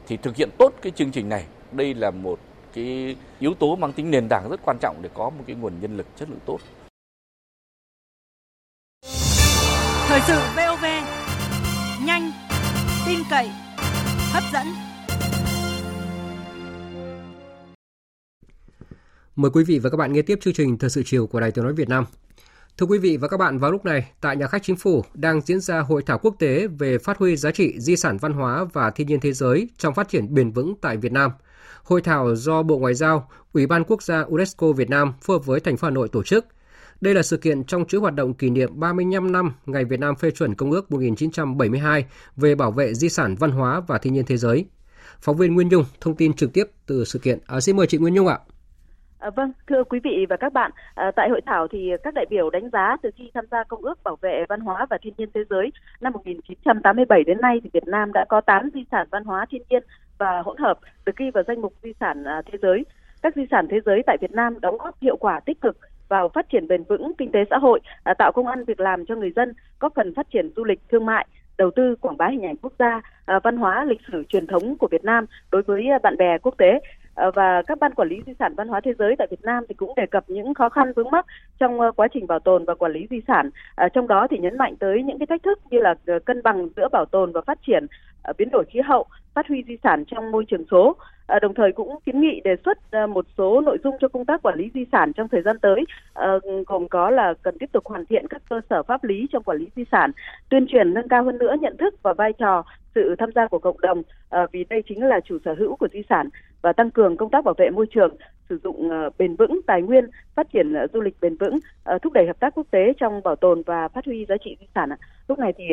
[0.08, 2.40] Thì thực hiện tốt cái chương trình này, đây là một
[2.76, 5.74] cái yếu tố mang tính nền tảng rất quan trọng để có một cái nguồn
[5.82, 6.60] nhân lực chất lượng tốt.
[10.08, 10.86] Thời sự VOV
[12.06, 12.32] nhanh,
[13.08, 13.50] tin cậy,
[14.32, 14.68] hấp dẫn.
[19.36, 21.52] Mời quý vị và các bạn nghe tiếp chương trình Thời sự chiều của Đài
[21.52, 22.06] Tiếng nói Việt Nam.
[22.78, 25.42] Thưa quý vị và các bạn, vào lúc này, tại nhà khách chính phủ đang
[25.42, 28.66] diễn ra hội thảo quốc tế về phát huy giá trị di sản văn hóa
[28.74, 31.32] và thiên nhiên thế giới trong phát triển bền vững tại Việt Nam.
[31.86, 35.46] Hội thảo do Bộ Ngoại giao, Ủy ban Quốc gia UNESCO Việt Nam phối hợp
[35.46, 36.46] với thành phố Hà Nội tổ chức.
[37.02, 40.16] Đây là sự kiện trong chuỗi hoạt động kỷ niệm 35 năm ngày Việt Nam
[40.16, 44.26] phê chuẩn Công ước 1972 về bảo vệ di sản văn hóa và thiên nhiên
[44.26, 44.66] thế giới.
[45.22, 47.40] Phóng viên Nguyên Nhung thông tin trực tiếp từ sự kiện.
[47.48, 48.40] À, xin mời chị Nguyên Nhung ạ.
[49.20, 52.26] À, vâng, thưa quý vị và các bạn, à, tại hội thảo thì các đại
[52.30, 55.14] biểu đánh giá từ khi tham gia Công ước Bảo vệ Văn hóa và Thiên
[55.18, 55.72] nhiên Thế giới
[56.02, 59.62] năm 1987 đến nay thì Việt Nam đã có 8 di sản văn hóa thiên
[59.70, 59.84] nhiên
[60.18, 62.86] và hỗn hợp được ghi vào danh mục di sản à, thế giới.
[63.22, 65.78] Các di sản thế giới tại Việt Nam đóng góp hiệu quả tích cực
[66.10, 69.06] vào phát triển bền vững kinh tế xã hội, à, tạo công ăn việc làm
[69.06, 72.28] cho người dân, góp phần phát triển du lịch thương mại, đầu tư quảng bá
[72.28, 75.62] hình ảnh quốc gia, à, văn hóa lịch sử truyền thống của Việt Nam đối
[75.62, 76.80] với bạn bè quốc tế.
[77.36, 79.76] Và các ban quản lý di sản văn hóa thế giới tại Việt Nam thì
[79.76, 81.26] cũng đề cập những khó khăn vướng mắc
[81.60, 83.50] trong quá trình bảo tồn và quản lý di sản.
[83.76, 86.70] À, trong đó thì nhấn mạnh tới những cái thách thức như là cân bằng
[86.76, 87.86] giữa bảo tồn và phát triển,
[88.38, 90.96] biến đổi khí hậu, phát huy di sản trong môi trường số.
[91.28, 94.26] Ờ, đồng thời cũng kiến nghị đề xuất ờ, một số nội dung cho công
[94.26, 97.70] tác quản lý di sản trong thời gian tới, ờ, gồm có là cần tiếp
[97.72, 100.12] tục hoàn thiện các cơ sở pháp lý trong quản lý di sản,
[100.50, 102.64] tuyên truyền nâng cao hơn nữa nhận thức và vai trò
[102.96, 104.02] sự tham gia của cộng đồng
[104.52, 106.30] vì đây chính là chủ sở hữu của di sản
[106.62, 108.16] và tăng cường công tác bảo vệ môi trường,
[108.50, 111.60] sử dụng bền vững tài nguyên, phát triển du lịch bền vững,
[112.02, 114.68] thúc đẩy hợp tác quốc tế trong bảo tồn và phát huy giá trị di
[114.76, 114.90] sản.
[115.28, 115.66] Lúc này thì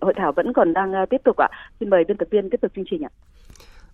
[0.00, 1.48] hội thảo vẫn còn đang tiếp tục ạ.
[1.80, 3.10] Xin mời biên tập viên tiếp tục chương trình ạ.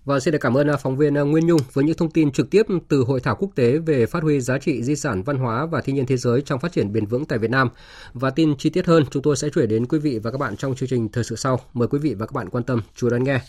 [0.06, 2.32] Và xin được cảm ơn à, phóng viên à, Nguyên Nhung với những thông tin
[2.32, 5.36] trực tiếp từ hội thảo quốc tế về phát huy giá trị di sản văn
[5.36, 7.68] hóa và thiên nhiên thế giới trong phát triển bền vững tại Việt Nam.
[8.12, 10.56] Và tin chi tiết hơn, chúng tôi sẽ chuyển đến quý vị và các bạn
[10.56, 11.60] trong chương trình thời sự sau.
[11.74, 13.40] Mời quý vị và các bạn quan tâm, chú ý đón nghe.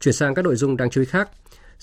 [0.00, 1.28] Chuyển sang các nội dung đáng chú ý khác.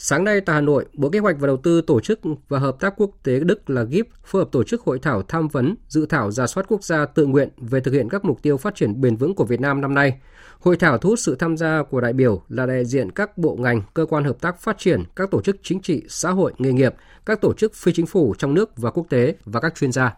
[0.01, 2.79] Sáng nay tại Hà Nội, Bộ Kế hoạch và Đầu tư tổ chức và Hợp
[2.79, 6.05] tác Quốc tế Đức là GIP phối hợp tổ chức hội thảo tham vấn dự
[6.05, 9.01] thảo giả soát quốc gia tự nguyện về thực hiện các mục tiêu phát triển
[9.01, 10.19] bền vững của Việt Nam năm nay.
[10.59, 13.55] Hội thảo thu hút sự tham gia của đại biểu là đại diện các bộ
[13.59, 16.73] ngành, cơ quan hợp tác phát triển, các tổ chức chính trị, xã hội, nghề
[16.73, 19.91] nghiệp, các tổ chức phi chính phủ trong nước và quốc tế và các chuyên
[19.91, 20.13] gia.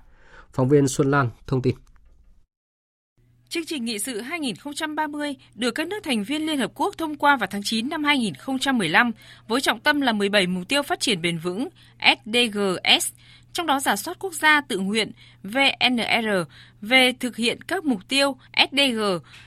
[0.54, 1.76] Phóng viên Xuân Lan thông tin.
[3.52, 7.36] Chương trình nghị sự 2030 được các nước thành viên Liên Hợp Quốc thông qua
[7.36, 9.12] vào tháng 9 năm 2015
[9.48, 11.68] với trọng tâm là 17 mục tiêu phát triển bền vững
[12.00, 13.14] SDGs,
[13.54, 15.12] trong đó giả soát quốc gia tự nguyện
[15.44, 16.30] VNR
[16.82, 18.36] về thực hiện các mục tiêu
[18.72, 19.02] SDG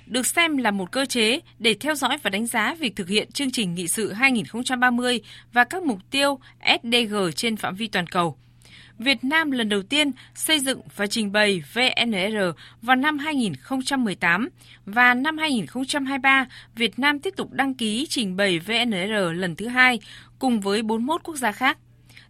[0.07, 3.33] được xem là một cơ chế để theo dõi và đánh giá việc thực hiện
[3.33, 5.21] chương trình nghị sự 2030
[5.53, 6.38] và các mục tiêu
[6.83, 8.37] SDG trên phạm vi toàn cầu.
[8.98, 12.37] Việt Nam lần đầu tiên xây dựng và trình bày VNR
[12.83, 14.48] vào năm 2018
[14.87, 20.00] và năm 2023 Việt Nam tiếp tục đăng ký trình bày VNR lần thứ hai
[20.38, 21.78] cùng với 41 quốc gia khác.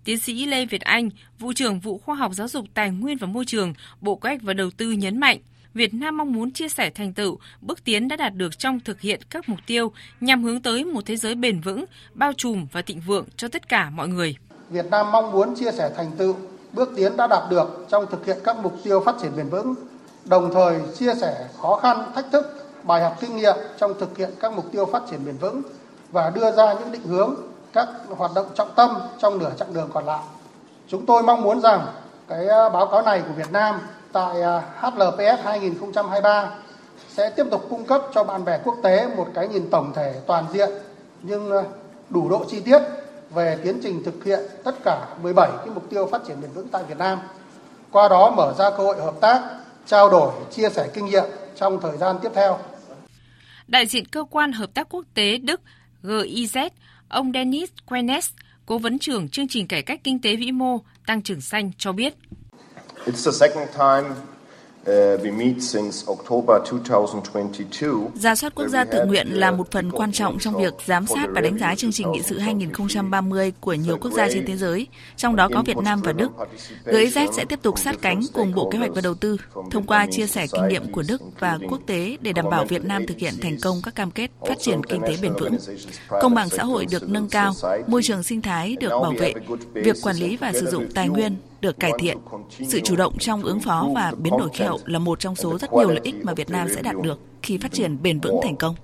[0.05, 3.27] Tiến sĩ Lê Việt Anh, vụ trưởng vụ khoa học giáo dục tài nguyên và
[3.27, 5.39] môi trường, Bộ Kế hoạch và Đầu tư nhấn mạnh,
[5.75, 9.01] Việt Nam mong muốn chia sẻ thành tựu, bước tiến đã đạt được trong thực
[9.01, 12.83] hiện các mục tiêu nhằm hướng tới một thế giới bền vững, bao trùm và
[12.83, 14.37] thịnh vượng cho tất cả mọi người.
[14.71, 16.37] Việt Nam mong muốn chia sẻ thành tựu,
[16.75, 19.75] bước tiến đã đạt được trong thực hiện các mục tiêu phát triển bền vững,
[20.25, 24.31] đồng thời chia sẻ khó khăn, thách thức, bài học kinh nghiệm trong thực hiện
[24.41, 25.63] các mục tiêu phát triển bền vững
[26.13, 27.35] và đưa ra những định hướng
[27.73, 30.23] các hoạt động trọng tâm trong nửa chặng đường còn lại.
[30.89, 31.87] Chúng tôi mong muốn rằng
[32.29, 33.81] cái à, báo cáo này của Việt Nam
[34.13, 36.51] tại à, HLPS 2023
[37.09, 40.15] sẽ tiếp tục cung cấp cho bạn bè quốc tế một cái nhìn tổng thể
[40.27, 40.71] toàn diện
[41.23, 41.63] nhưng à,
[42.11, 42.79] đủ độ chi tiết
[43.35, 46.69] về tiến trình thực hiện tất cả 17 cái mục tiêu phát triển bền vững
[46.69, 47.19] tại Việt Nam.
[47.91, 49.43] Qua đó mở ra cơ hội hợp tác,
[49.87, 51.25] trao đổi, chia sẻ kinh nghiệm
[51.57, 52.59] trong thời gian tiếp theo.
[53.69, 55.61] Đại diện cơ quan hợp tác quốc tế Đức
[56.03, 56.71] GIZ
[57.09, 58.31] Ông Dennis Quenes,
[58.67, 61.93] cố vấn trưởng chương trình cải cách kinh tế vĩ mô tăng trưởng xanh cho
[61.93, 62.15] biết.
[63.07, 64.34] It's the second time
[68.15, 71.27] Giả soát quốc gia tự nguyện là một phần quan trọng trong việc giám sát
[71.35, 74.87] và đánh giá chương trình nghị sự 2030 của nhiều quốc gia trên thế giới,
[75.17, 76.31] trong đó có Việt Nam và Đức.
[76.85, 79.37] GIZ sẽ tiếp tục sát cánh cùng Bộ Kế hoạch và Đầu tư,
[79.71, 82.85] thông qua chia sẻ kinh nghiệm của Đức và quốc tế để đảm bảo Việt
[82.85, 85.57] Nam thực hiện thành công các cam kết phát triển kinh tế bền vững.
[86.09, 87.53] Công bằng xã hội được nâng cao,
[87.87, 89.35] môi trường sinh thái được bảo vệ,
[89.73, 92.19] việc quản lý và sử dụng tài nguyên được cải thiện.
[92.69, 95.59] Sự chủ động trong ứng phó và biến đổi khí hậu là một trong số
[95.59, 98.41] rất nhiều lợi ích mà Việt Nam sẽ đạt được khi phát triển bền vững
[98.43, 98.75] thành công.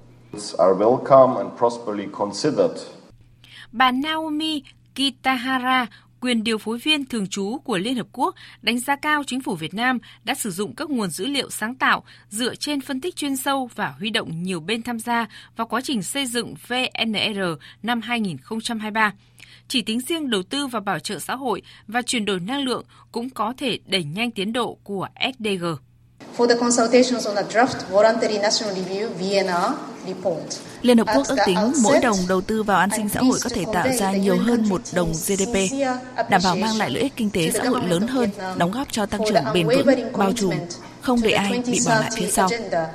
[3.72, 4.62] Bà Naomi
[4.94, 5.86] Kitahara,
[6.20, 9.54] quyền điều phối viên thường trú của Liên Hợp Quốc, đánh giá cao chính phủ
[9.54, 13.16] Việt Nam đã sử dụng các nguồn dữ liệu sáng tạo dựa trên phân tích
[13.16, 17.40] chuyên sâu và huy động nhiều bên tham gia vào quá trình xây dựng VNR
[17.82, 19.12] năm 2023.
[19.70, 22.84] Chỉ tính riêng đầu tư vào bảo trợ xã hội và chuyển đổi năng lượng
[23.12, 25.64] cũng có thể đẩy nhanh tiến độ của SDG.
[26.36, 29.74] For the consultations on the draft voluntary national review VNR
[30.06, 30.60] report.
[30.82, 33.50] Liên Hợp Quốc ước tính mỗi đồng đầu tư vào an sinh xã hội có
[33.50, 35.54] thể tạo ra nhiều hơn một đồng GDP,
[36.30, 39.06] đảm bảo mang lại lợi ích kinh tế xã hội lớn hơn, đóng góp cho
[39.06, 40.54] tăng trưởng bền vững, bao trùm
[41.02, 42.48] không để ai bị bỏ lại phía sau.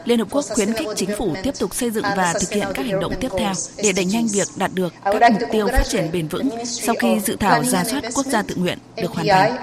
[0.05, 2.85] Liên Hợp Quốc khuyến khích chính phủ tiếp tục xây dựng và thực hiện các
[2.85, 6.11] hành động tiếp theo để đẩy nhanh việc đạt được các mục tiêu phát triển
[6.11, 9.55] bền vững sau khi dự thảo ra soát quốc gia tự nguyện được hoàn thành.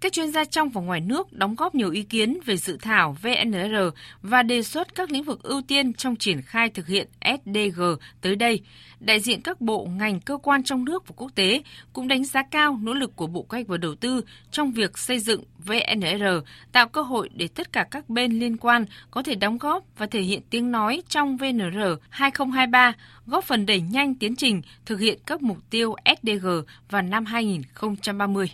[0.00, 3.16] Các chuyên gia trong và ngoài nước đóng góp nhiều ý kiến về dự thảo
[3.22, 3.76] VNR
[4.22, 7.82] và đề xuất các lĩnh vực ưu tiên trong triển khai thực hiện SDG
[8.20, 8.60] tới đây.
[9.00, 12.42] Đại diện các bộ, ngành, cơ quan trong nước và quốc tế cũng đánh giá
[12.42, 16.24] cao nỗ lực của Bộ Kế hoạch và Đầu tư trong việc xây dựng VNR,
[16.72, 20.06] tạo cơ hội để tất cả các bên liên quan có thể đóng góp và
[20.06, 22.92] thể hiện tiếng nói trong VNR 2023,
[23.26, 26.46] góp phần đẩy nhanh tiến trình thực hiện các mục tiêu SDG
[26.90, 28.50] vào năm 2030.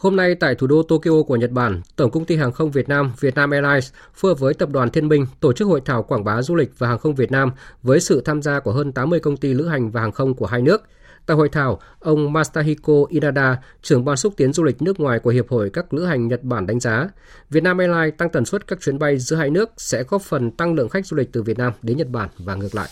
[0.00, 2.88] Hôm nay tại thủ đô Tokyo của Nhật Bản, Tổng công ty Hàng không Việt
[2.88, 6.24] Nam Vietnam Airlines phối hợp với Tập đoàn Thiên Minh tổ chức hội thảo quảng
[6.24, 7.50] bá du lịch và hàng không Việt Nam
[7.82, 10.46] với sự tham gia của hơn 80 công ty lữ hành và hàng không của
[10.46, 10.82] hai nước.
[11.26, 15.30] Tại hội thảo, ông Masahiko Inada, trưởng ban xúc tiến du lịch nước ngoài của
[15.30, 17.08] Hiệp hội các lữ hành Nhật Bản đánh giá,
[17.50, 20.74] Vietnam Airlines tăng tần suất các chuyến bay giữa hai nước sẽ góp phần tăng
[20.74, 22.88] lượng khách du lịch từ Việt Nam đến Nhật Bản và ngược lại.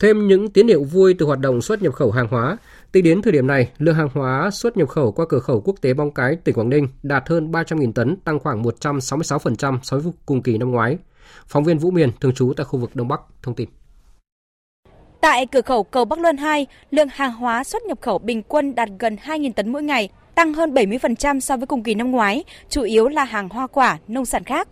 [0.00, 2.56] Thêm những tín hiệu vui từ hoạt động xuất nhập khẩu hàng hóa,
[2.92, 5.74] tính đến thời điểm này, lượng hàng hóa xuất nhập khẩu qua cửa khẩu quốc
[5.80, 10.12] tế Bong Cái, tỉnh Quảng Ninh đạt hơn 300.000 tấn, tăng khoảng 166% so với
[10.26, 10.98] cùng kỳ năm ngoái.
[11.46, 13.68] Phóng viên Vũ Miền, thường trú tại khu vực Đông Bắc, thông tin.
[15.20, 18.74] Tại cửa khẩu cầu Bắc Luân 2, lượng hàng hóa xuất nhập khẩu bình quân
[18.74, 22.44] đạt gần 2.000 tấn mỗi ngày, tăng hơn 70% so với cùng kỳ năm ngoái,
[22.68, 24.68] chủ yếu là hàng hoa quả, nông sản khác.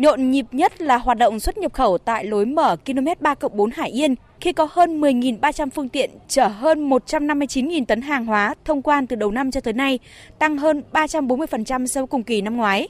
[0.00, 3.70] Nhộn nhịp nhất là hoạt động xuất nhập khẩu tại lối mở km 3 4
[3.70, 8.82] Hải Yên, khi có hơn 10.300 phương tiện chở hơn 159.000 tấn hàng hóa thông
[8.82, 9.98] quan từ đầu năm cho tới nay,
[10.38, 12.88] tăng hơn 340% so với cùng kỳ năm ngoái.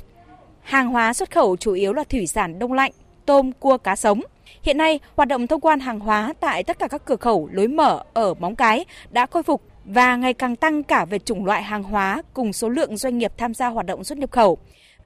[0.63, 2.93] Hàng hóa xuất khẩu chủ yếu là thủy sản đông lạnh,
[3.27, 4.21] tôm, cua, cá sống.
[4.63, 7.69] Hiện nay, hoạt động thông quan hàng hóa tại tất cả các cửa khẩu lối
[7.69, 11.63] mở ở Móng Cái đã khôi phục và ngày càng tăng cả về chủng loại
[11.63, 14.59] hàng hóa cùng số lượng doanh nghiệp tham gia hoạt động xuất nhập khẩu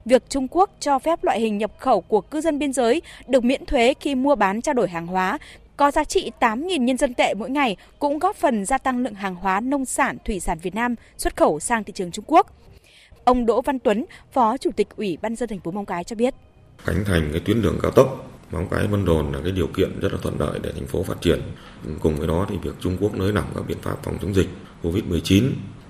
[0.05, 3.43] việc Trung Quốc cho phép loại hình nhập khẩu của cư dân biên giới được
[3.43, 5.37] miễn thuế khi mua bán trao đổi hàng hóa
[5.77, 9.13] có giá trị 8.000 nhân dân tệ mỗi ngày cũng góp phần gia tăng lượng
[9.13, 12.47] hàng hóa nông sản, thủy sản Việt Nam xuất khẩu sang thị trường Trung Quốc.
[13.23, 16.15] Ông Đỗ Văn Tuấn, Phó Chủ tịch Ủy ban dân thành phố Móng Cái cho
[16.15, 16.33] biết.
[16.77, 19.99] Khánh thành cái tuyến đường cao tốc Móng Cái Vân Đồn là cái điều kiện
[19.99, 21.41] rất là thuận lợi để thành phố phát triển.
[21.99, 24.47] Cùng với đó thì việc Trung Quốc nới lỏng các biện pháp phòng chống dịch
[24.83, 25.43] COVID-19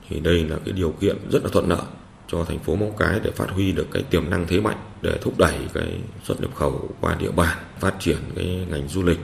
[0.09, 1.81] thì đây là cái điều kiện rất là thuận lợi
[2.35, 5.17] cho thành phố Móng Cái để phát huy được cái tiềm năng thế mạnh để
[5.21, 9.19] thúc đẩy cái xuất nhập khẩu qua địa bàn, phát triển cái ngành du lịch.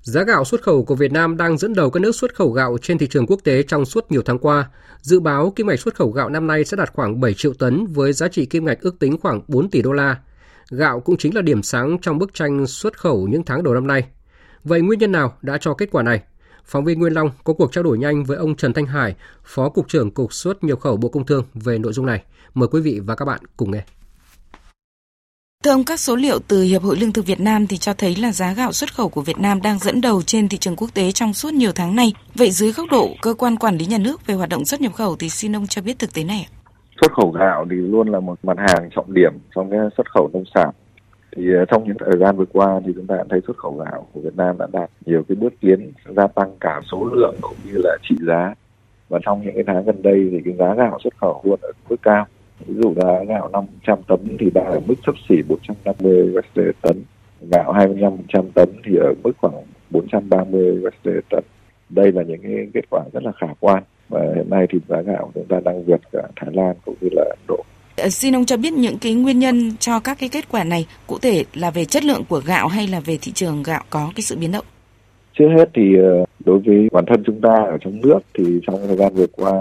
[0.00, 2.78] Giá gạo xuất khẩu của Việt Nam đang dẫn đầu các nước xuất khẩu gạo
[2.82, 4.70] trên thị trường quốc tế trong suốt nhiều tháng qua.
[5.00, 7.86] Dự báo kim ngạch xuất khẩu gạo năm nay sẽ đạt khoảng 7 triệu tấn
[7.86, 10.16] với giá trị kim ngạch ước tính khoảng 4 tỷ đô la.
[10.70, 13.86] Gạo cũng chính là điểm sáng trong bức tranh xuất khẩu những tháng đầu năm
[13.86, 14.08] nay.
[14.64, 16.22] Vậy nguyên nhân nào đã cho kết quả này?
[16.70, 19.14] Phóng viên Nguyên Long có cuộc trao đổi nhanh với ông Trần Thanh Hải,
[19.44, 22.22] Phó Cục trưởng Cục xuất nhập khẩu Bộ Công Thương về nội dung này.
[22.54, 23.82] Mời quý vị và các bạn cùng nghe.
[25.64, 28.16] Thưa ông, các số liệu từ Hiệp hội Lương thực Việt Nam thì cho thấy
[28.16, 30.94] là giá gạo xuất khẩu của Việt Nam đang dẫn đầu trên thị trường quốc
[30.94, 32.12] tế trong suốt nhiều tháng nay.
[32.34, 34.92] Vậy dưới góc độ cơ quan quản lý nhà nước về hoạt động xuất nhập
[34.94, 36.48] khẩu thì xin ông cho biết thực tế này.
[37.00, 40.30] Xuất khẩu gạo thì luôn là một mặt hàng trọng điểm trong cái xuất khẩu
[40.32, 40.70] nông sản
[41.38, 44.06] thì ờ, trong những thời gian vừa qua thì chúng ta thấy xuất khẩu gạo
[44.12, 47.56] của Việt Nam đã đạt nhiều cái bước tiến, gia tăng cả số lượng cũng
[47.64, 48.54] như là trị giá.
[49.08, 51.72] Và trong những cái tháng gần đây thì cái giá gạo xuất khẩu luôn ở
[51.88, 52.26] mức cao.
[52.66, 57.02] Ví dụ giá gạo 500 tấn thì đang ở mức sấp xỉ 450 USD tấn.
[57.50, 58.18] Gạo 25%
[58.54, 59.54] tấn thì ở mức khoảng
[59.90, 61.44] 430 USD tấn.
[61.88, 63.82] Đây là những cái kết quả rất là khả quan.
[64.08, 67.08] Và hiện nay thì giá gạo chúng ta đang vượt cả Thái Lan cũng như
[67.12, 67.64] là Ấn Độ.
[67.98, 70.86] Ờ, xin ông cho biết những cái nguyên nhân cho các cái kết quả này,
[71.06, 74.12] cụ thể là về chất lượng của gạo hay là về thị trường gạo có
[74.16, 74.64] cái sự biến động?
[75.38, 78.86] Trước hết thì ờ, đối với bản thân chúng ta ở trong nước thì trong
[78.86, 79.52] thời gian vừa qua,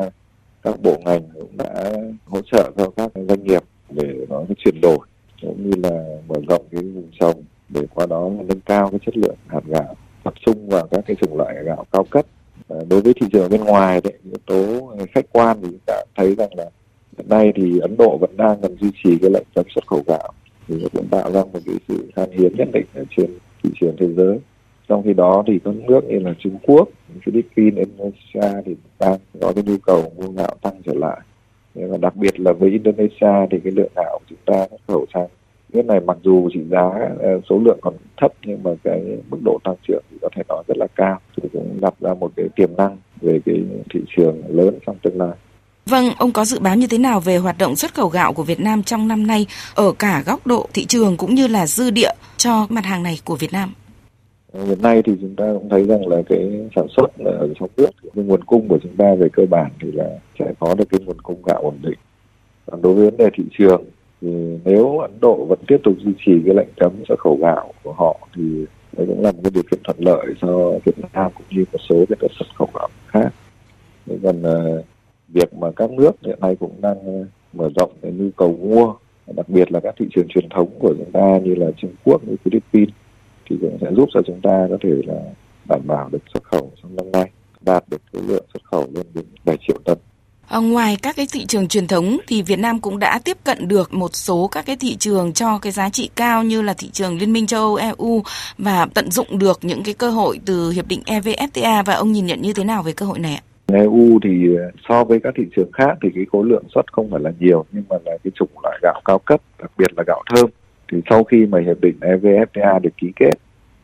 [0.64, 1.94] các bộ ngành cũng đã
[2.26, 5.00] hỗ trợ cho các doanh nghiệp để nó chuyển đổi,
[5.42, 9.18] cũng như là mở rộng cái vùng trồng để qua đó nâng cao cái chất
[9.18, 12.26] lượng hạt gạo, tập trung vào các cái chủng loại gạo cao cấp
[12.68, 16.02] ờ, đối với thị trường bên ngoài đấy yếu tố khách quan thì chúng ta
[16.16, 16.66] thấy rằng là
[17.18, 20.04] hiện nay thì Ấn Độ vẫn đang cần duy trì cái lệnh cấm xuất khẩu
[20.08, 20.34] gạo.
[20.68, 23.30] Thì nó cũng tạo ra một cái sự khan hiếm nhất định ở trên
[23.64, 24.40] thị trường thế giới.
[24.88, 26.90] Trong khi đó thì các nước như là Trung Quốc,
[27.26, 31.20] Philippines, Indonesia thì đang có cái nhu cầu mua gạo tăng trở lại.
[31.76, 35.06] Và đặc biệt là với Indonesia thì cái lượng gạo của chúng ta xuất khẩu
[35.14, 35.28] sang
[35.74, 36.90] nước này mặc dù chỉ giá
[37.20, 40.44] ờ, số lượng còn thấp nhưng mà cái mức độ tăng trưởng thì có thể
[40.50, 41.20] nói rất là cao.
[41.38, 43.64] Thì cũng đặt ra một cái tiềm năng về cái
[43.94, 45.36] thị trường lớn trong tương lai.
[45.90, 48.44] Vâng, ông có dự báo như thế nào về hoạt động xuất khẩu gạo của
[48.44, 51.90] Việt Nam trong năm nay ở cả góc độ thị trường cũng như là dư
[51.90, 53.74] địa cho mặt hàng này của Việt Nam?
[54.54, 57.90] Hiện nay thì chúng ta cũng thấy rằng là cái sản xuất ở trong nước,
[58.14, 60.10] nhưng nguồn cung của chúng ta về cơ bản thì là
[60.40, 61.98] sẽ có được cái nguồn cung gạo ổn định.
[62.72, 63.84] Còn đối với vấn đề thị trường
[64.22, 64.28] thì
[64.66, 67.94] nếu Ấn Độ vẫn tiếp tục duy trì cái lệnh cấm xuất khẩu gạo của
[67.94, 68.44] họ thì
[68.98, 71.80] đấy cũng là một cái điều kiện thuận lợi cho Việt Nam cũng như một
[71.90, 73.30] số cái xuất khẩu gạo khác.
[74.06, 74.84] Thế còn ờ,
[75.28, 78.94] việc mà các nước hiện nay cũng đang ờ, mở rộng cái nhu cầu mua
[79.36, 82.22] đặc biệt là các thị trường truyền thống của chúng ta như là Trung Quốc
[82.24, 82.94] như Philippines
[83.50, 85.20] thì cũng sẽ giúp cho chúng ta có thể là
[85.70, 89.06] đảm bảo được xuất khẩu trong năm nay đạt được cái lượng xuất khẩu lên
[89.14, 89.98] đến 7 triệu tấn.
[90.48, 93.68] À, ngoài các cái thị trường truyền thống thì Việt Nam cũng đã tiếp cận
[93.68, 96.90] được một số các cái thị trường cho cái giá trị cao như là thị
[96.90, 98.24] trường Liên minh châu Âu EU
[98.58, 102.26] và tận dụng được những cái cơ hội từ hiệp định EVFTA và ông nhìn
[102.26, 103.47] nhận như thế nào về cơ hội này ạ?
[103.74, 107.10] EU thì ờ, so với các thị trường khác thì cái khối lượng xuất không
[107.12, 110.04] phải là nhiều, nhưng mà là cái chủng loại gạo cao cấp, đặc biệt là
[110.08, 110.50] gạo thơm.
[110.92, 113.34] Thì sau khi mà hiệp định EVFTA được ký kết,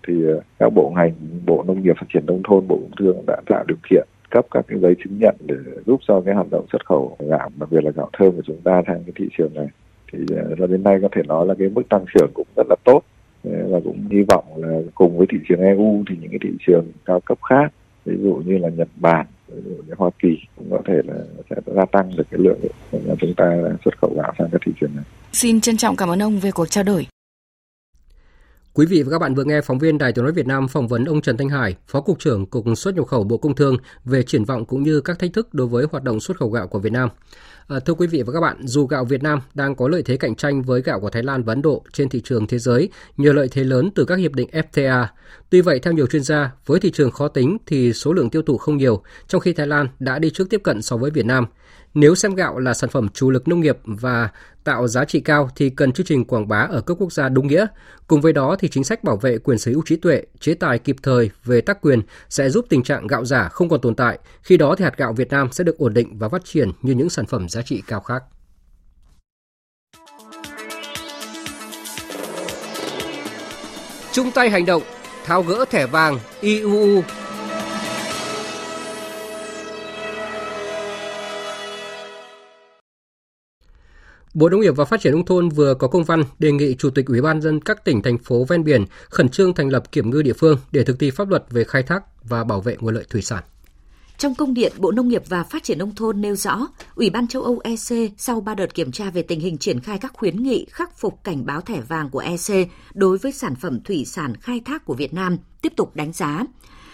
[0.07, 1.11] thì ờ, các bộ ngành,
[1.45, 4.45] bộ nông nghiệp phát triển nông thôn, bộ công thương đã tạo điều kiện cấp
[4.51, 5.55] các cái giấy chứng nhận để
[5.85, 8.61] giúp cho cái hoạt động xuất khẩu gạo, đặc biệt là gạo thơm của chúng
[8.63, 9.67] ta sang cái thị trường này.
[10.13, 12.67] Thì ờ, cho đến nay có thể nói là cái mức tăng trưởng cũng rất
[12.69, 13.01] là tốt.
[13.43, 16.85] Và cũng hy vọng là cùng với thị trường EU thì những cái thị trường
[17.05, 17.73] cao cấp khác,
[18.05, 21.15] ví dụ như là Nhật Bản như Hoa Kỳ cũng có thể là
[21.49, 22.59] sẽ gia tăng được cái lượng
[22.91, 23.45] mà chúng ta
[23.85, 25.05] xuất khẩu gạo sang các thị trường này.
[25.33, 27.07] Xin trân trọng cảm ơn ông về cuộc trao đổi.
[28.75, 30.87] Quý vị và các bạn vừa nghe phóng viên Đài Tiếng nói Việt Nam phỏng
[30.87, 33.77] vấn ông Trần Thanh Hải, Phó cục trưởng Cục xuất nhập khẩu Bộ Công Thương
[34.05, 36.67] về triển vọng cũng như các thách thức đối với hoạt động xuất khẩu gạo
[36.67, 37.09] của Việt Nam.
[37.67, 40.17] À, thưa quý vị và các bạn, dù gạo Việt Nam đang có lợi thế
[40.17, 42.89] cạnh tranh với gạo của Thái Lan và Ấn Độ trên thị trường thế giới
[43.17, 45.05] nhờ lợi thế lớn từ các hiệp định FTA,
[45.49, 48.41] tuy vậy theo nhiều chuyên gia, với thị trường khó tính thì số lượng tiêu
[48.41, 51.25] thụ không nhiều, trong khi Thái Lan đã đi trước tiếp cận so với Việt
[51.25, 51.45] Nam.
[51.93, 54.29] Nếu xem gạo là sản phẩm chủ lực nông nghiệp và
[54.63, 57.47] tạo giá trị cao thì cần chương trình quảng bá ở cấp quốc gia đúng
[57.47, 57.65] nghĩa.
[58.07, 60.79] Cùng với đó thì chính sách bảo vệ quyền sở hữu trí tuệ, chế tài
[60.79, 64.19] kịp thời về tác quyền sẽ giúp tình trạng gạo giả không còn tồn tại.
[64.41, 66.93] Khi đó thì hạt gạo Việt Nam sẽ được ổn định và phát triển như
[66.93, 68.23] những sản phẩm giá trị cao khác.
[74.11, 74.83] Chung tay hành động
[75.25, 77.01] tháo gỡ thẻ vàng IUU
[84.33, 86.89] Bộ Nông nghiệp và Phát triển nông thôn vừa có công văn đề nghị Chủ
[86.89, 90.09] tịch Ủy ban dân các tỉnh thành phố ven biển khẩn trương thành lập kiểm
[90.09, 92.93] ngư địa phương để thực thi pháp luật về khai thác và bảo vệ nguồn
[92.93, 93.43] lợi thủy sản.
[94.17, 97.27] Trong công điện, Bộ Nông nghiệp và Phát triển Nông thôn nêu rõ, Ủy ban
[97.27, 100.43] châu Âu EC sau 3 đợt kiểm tra về tình hình triển khai các khuyến
[100.43, 104.35] nghị khắc phục cảnh báo thẻ vàng của EC đối với sản phẩm thủy sản
[104.41, 106.43] khai thác của Việt Nam, tiếp tục đánh giá.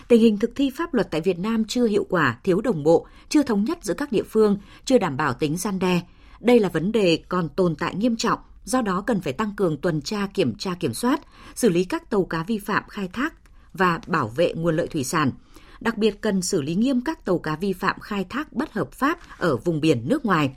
[0.07, 3.07] Tình hình thực thi pháp luật tại Việt Nam chưa hiệu quả, thiếu đồng bộ,
[3.29, 6.01] chưa thống nhất giữa các địa phương, chưa đảm bảo tính gian đe.
[6.39, 9.77] Đây là vấn đề còn tồn tại nghiêm trọng, do đó cần phải tăng cường
[9.77, 11.21] tuần tra kiểm tra kiểm soát,
[11.55, 13.33] xử lý các tàu cá vi phạm khai thác
[13.73, 15.31] và bảo vệ nguồn lợi thủy sản–
[15.81, 18.91] đặc biệt cần xử lý nghiêm các tàu cá vi phạm khai thác bất hợp
[18.91, 20.51] pháp ở vùng biển nước ngoài.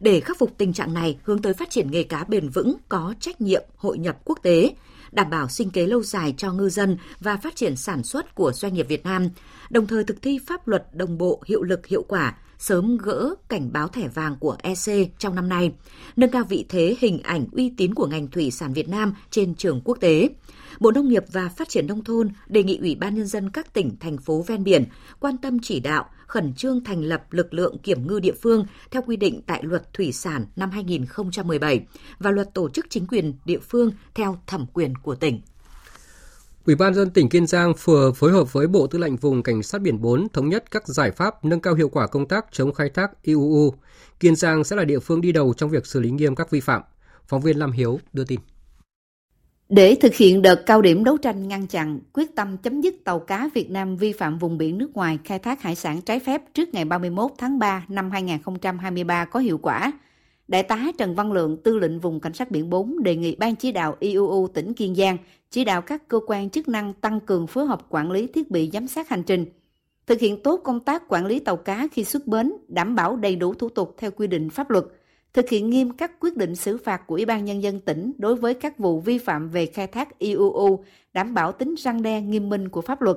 [0.00, 3.14] Để khắc phục tình trạng này, hướng tới phát triển nghề cá bền vững, có
[3.20, 4.74] trách nhiệm hội nhập quốc tế,
[5.12, 8.52] đảm bảo sinh kế lâu dài cho ngư dân và phát triển sản xuất của
[8.52, 9.28] doanh nghiệp Việt Nam,
[9.70, 13.72] đồng thời thực thi pháp luật đồng bộ, hiệu lực, hiệu quả, sớm gỡ cảnh
[13.72, 15.72] báo thẻ vàng của EC trong năm nay,
[16.16, 19.54] nâng cao vị thế hình ảnh uy tín của ngành thủy sản Việt Nam trên
[19.54, 20.28] trường quốc tế,
[20.80, 23.72] Bộ Nông nghiệp và Phát triển Nông thôn đề nghị Ủy ban Nhân dân các
[23.72, 24.84] tỉnh, thành phố ven biển
[25.20, 29.02] quan tâm chỉ đạo, khẩn trương thành lập lực lượng kiểm ngư địa phương theo
[29.06, 31.86] quy định tại Luật Thủy sản năm 2017
[32.18, 35.40] và Luật Tổ chức Chính quyền địa phương theo thẩm quyền của tỉnh.
[36.66, 39.62] Ủy ban dân tỉnh Kiên Giang vừa phối hợp với Bộ Tư lệnh Vùng Cảnh
[39.62, 42.72] sát biển 4 thống nhất các giải pháp nâng cao hiệu quả công tác chống
[42.72, 43.74] khai thác IUU.
[44.20, 46.60] Kiên Giang sẽ là địa phương đi đầu trong việc xử lý nghiêm các vi
[46.60, 46.82] phạm.
[47.26, 48.40] Phóng viên Lam Hiếu đưa tin.
[49.68, 53.18] Để thực hiện đợt cao điểm đấu tranh ngăn chặn, quyết tâm chấm dứt tàu
[53.18, 56.42] cá Việt Nam vi phạm vùng biển nước ngoài khai thác hải sản trái phép
[56.54, 59.92] trước ngày 31 tháng 3 năm 2023 có hiệu quả,
[60.48, 63.56] Đại tá Trần Văn Lượng, tư lệnh vùng cảnh sát biển 4 đề nghị Ban
[63.56, 65.16] chỉ đạo IUU tỉnh Kiên Giang
[65.50, 68.70] chỉ đạo các cơ quan chức năng tăng cường phối hợp quản lý thiết bị
[68.72, 69.46] giám sát hành trình,
[70.06, 73.36] thực hiện tốt công tác quản lý tàu cá khi xuất bến, đảm bảo đầy
[73.36, 74.84] đủ thủ tục theo quy định pháp luật–
[75.32, 78.34] thực hiện nghiêm các quyết định xử phạt của Ủy ban Nhân dân tỉnh đối
[78.34, 82.48] với các vụ vi phạm về khai thác IUU, đảm bảo tính răng đe nghiêm
[82.48, 83.16] minh của pháp luật,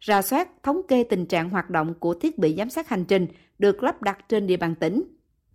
[0.00, 3.26] ra soát, thống kê tình trạng hoạt động của thiết bị giám sát hành trình
[3.58, 5.02] được lắp đặt trên địa bàn tỉnh,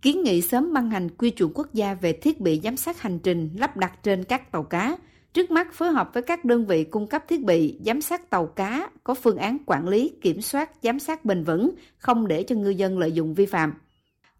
[0.02, 3.18] kiến nghị sớm ban hành quy chuẩn quốc gia về thiết bị giám sát hành
[3.18, 4.96] trình lắp đặt trên các tàu cá,
[5.32, 8.46] trước mắt phối hợp với các đơn vị cung cấp thiết bị giám sát tàu
[8.46, 12.56] cá có phương án quản lý, kiểm soát, giám sát bền vững, không để cho
[12.56, 13.74] ngư dân lợi dụng vi phạm.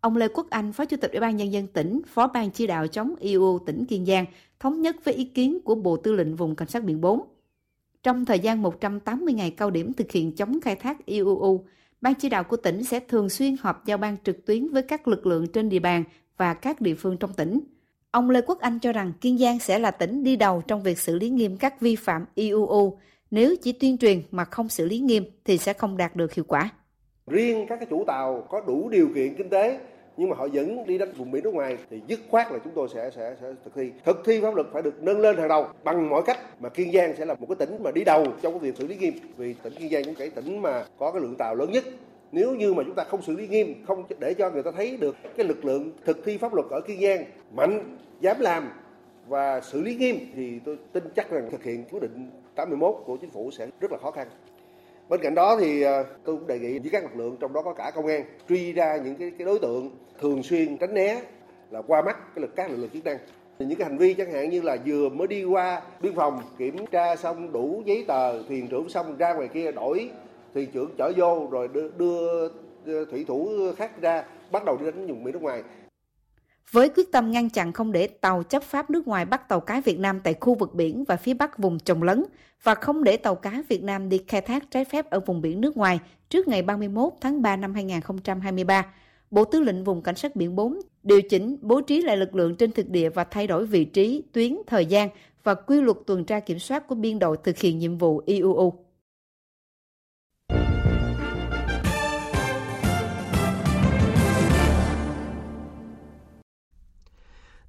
[0.07, 2.67] Ông Lê Quốc Anh, Phó Chủ tịch Ủy ban Nhân dân tỉnh, Phó ban chỉ
[2.67, 4.25] đạo chống IU tỉnh Kiên Giang,
[4.61, 7.21] thống nhất với ý kiến của Bộ Tư lệnh Vùng Cảnh sát Biển 4.
[8.03, 11.65] Trong thời gian 180 ngày cao điểm thực hiện chống khai thác IUU,
[12.01, 15.09] Ban chỉ đạo của tỉnh sẽ thường xuyên họp giao ban trực tuyến với các
[15.09, 16.05] lực lượng trên địa bàn
[16.37, 17.61] và các địa phương trong tỉnh.
[18.11, 20.99] Ông Lê Quốc Anh cho rằng Kiên Giang sẽ là tỉnh đi đầu trong việc
[20.99, 22.99] xử lý nghiêm các vi phạm IUU.
[23.31, 26.45] Nếu chỉ tuyên truyền mà không xử lý nghiêm thì sẽ không đạt được hiệu
[26.49, 26.71] quả.
[27.27, 29.81] Riêng các chủ tàu có đủ điều kiện kinh tế
[30.17, 32.73] nhưng mà họ vẫn đi đánh vùng biển nước ngoài thì dứt khoát là chúng
[32.73, 33.91] tôi sẽ sẽ sẽ thực thi.
[34.05, 36.93] Thực thi pháp luật phải được nâng lên hàng đầu bằng mọi cách mà kiên
[36.93, 39.15] giang sẽ là một cái tỉnh mà đi đầu trong cái việc xử lý nghiêm.
[39.37, 41.85] Vì tỉnh kiên giang cũng cái tỉnh mà có cái lượng tàu lớn nhất.
[42.33, 44.97] Nếu như mà chúng ta không xử lý nghiêm, không để cho người ta thấy
[44.97, 47.25] được cái lực lượng thực thi pháp luật ở kiên giang
[47.57, 48.71] mạnh, dám làm
[49.29, 53.17] và xử lý nghiêm thì tôi tin chắc rằng thực hiện quyết định 81 của
[53.17, 54.27] chính phủ sẽ rất là khó khăn
[55.09, 57.63] bên cạnh đó thì ờ, tôi cũng đề nghị với các lực lượng trong đó
[57.63, 59.91] có cả công an truy ra những cái, cái đối tượng
[60.21, 61.21] thường xuyên tránh né
[61.71, 63.19] là qua mắt cái lực các lực lượng chức năng.
[63.59, 66.87] Những cái hành vi chẳng hạn như là vừa mới đi qua biên phòng kiểm
[66.87, 70.11] tra xong đủ giấy tờ thuyền trưởng xong ra ngoài kia đổi
[70.55, 72.49] thuyền trưởng chở vô rồi đưa,
[72.85, 75.63] đưa thủy thủ khác ra bắt đầu đi đánh vùng biển nước ngoài
[76.71, 79.81] với quyết tâm ngăn chặn không để tàu chấp pháp nước ngoài bắt tàu cá
[79.81, 82.25] Việt Nam tại khu vực biển và phía bắc vùng trồng lấn
[82.63, 85.61] và không để tàu cá Việt Nam đi khai thác trái phép ở vùng biển
[85.61, 88.87] nước ngoài trước ngày 31 tháng 3 năm 2023.
[89.31, 92.57] Bộ Tư lệnh Vùng Cảnh sát Biển 4 điều chỉnh bố trí lại lực lượng
[92.57, 95.09] trên thực địa và thay đổi vị trí, tuyến, thời gian
[95.45, 98.86] và quy luật tuần tra kiểm soát của biên đội thực hiện nhiệm vụ IUU.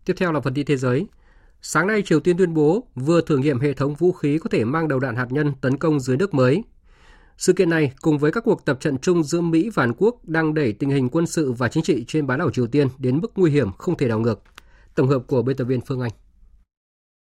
[0.07, 1.07] Tiếp theo là phần tin thế giới.
[1.61, 4.65] Sáng nay, Triều Tiên tuyên bố vừa thử nghiệm hệ thống vũ khí có thể
[4.65, 6.63] mang đầu đạn hạt nhân tấn công dưới nước mới.
[7.37, 10.15] Sự kiện này cùng với các cuộc tập trận chung giữa Mỹ và Hàn Quốc
[10.23, 13.19] đang đẩy tình hình quân sự và chính trị trên bán đảo Triều Tiên đến
[13.21, 14.41] mức nguy hiểm không thể đảo ngược.
[14.95, 16.11] Tổng hợp của biên tập viên Phương Anh.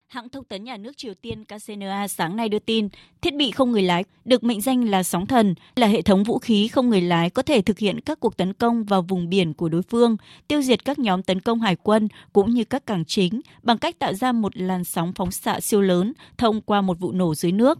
[0.07, 2.89] Hãng thông tấn nhà nước Triều Tiên KCNA sáng nay đưa tin,
[3.21, 6.39] thiết bị không người lái được mệnh danh là sóng thần là hệ thống vũ
[6.39, 9.53] khí không người lái có thể thực hiện các cuộc tấn công vào vùng biển
[9.53, 13.05] của đối phương, tiêu diệt các nhóm tấn công hải quân cũng như các cảng
[13.05, 16.99] chính bằng cách tạo ra một làn sóng phóng xạ siêu lớn thông qua một
[16.99, 17.79] vụ nổ dưới nước.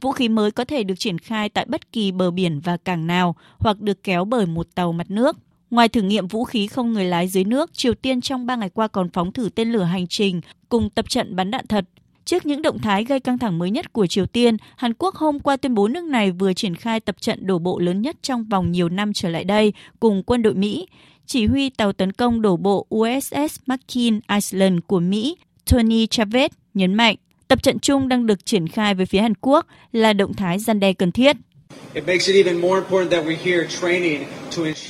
[0.00, 3.06] Vũ khí mới có thể được triển khai tại bất kỳ bờ biển và cảng
[3.06, 5.36] nào hoặc được kéo bởi một tàu mặt nước.
[5.70, 8.70] Ngoài thử nghiệm vũ khí không người lái dưới nước, Triều Tiên trong 3 ngày
[8.70, 11.84] qua còn phóng thử tên lửa hành trình cùng tập trận bắn đạn thật.
[12.24, 15.40] Trước những động thái gây căng thẳng mới nhất của Triều Tiên, Hàn Quốc hôm
[15.40, 18.44] qua tuyên bố nước này vừa triển khai tập trận đổ bộ lớn nhất trong
[18.44, 20.86] vòng nhiều năm trở lại đây cùng quân đội Mỹ.
[21.26, 25.36] Chỉ huy tàu tấn công đổ bộ USS McKean Island của Mỹ,
[25.70, 27.16] Tony Chavez, nhấn mạnh
[27.48, 30.80] tập trận chung đang được triển khai với phía Hàn Quốc là động thái gian
[30.80, 31.36] đe cần thiết.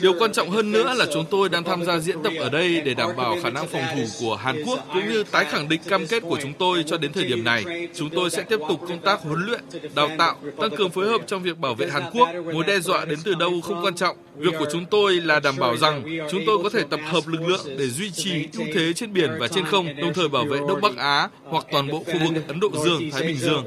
[0.01, 2.81] Điều quan trọng hơn nữa là chúng tôi đang tham gia diễn tập ở đây
[2.81, 5.81] để đảm bảo khả năng phòng thủ của Hàn Quốc cũng như tái khẳng định
[5.89, 7.89] cam kết của chúng tôi cho đến thời điểm này.
[7.95, 9.61] Chúng tôi sẽ tiếp tục công tác huấn luyện,
[9.95, 12.29] đào tạo, tăng cường phối hợp trong việc bảo vệ Hàn Quốc.
[12.55, 14.16] Mối đe dọa đến từ đâu không quan trọng.
[14.37, 17.49] Việc của chúng tôi là đảm bảo rằng chúng tôi có thể tập hợp lực
[17.49, 20.59] lượng để duy trì ưu thế trên biển và trên không, đồng thời bảo vệ
[20.68, 23.64] Đông Bắc Á hoặc toàn bộ khu vực Ấn Độ Dương, Thái Bình Dương.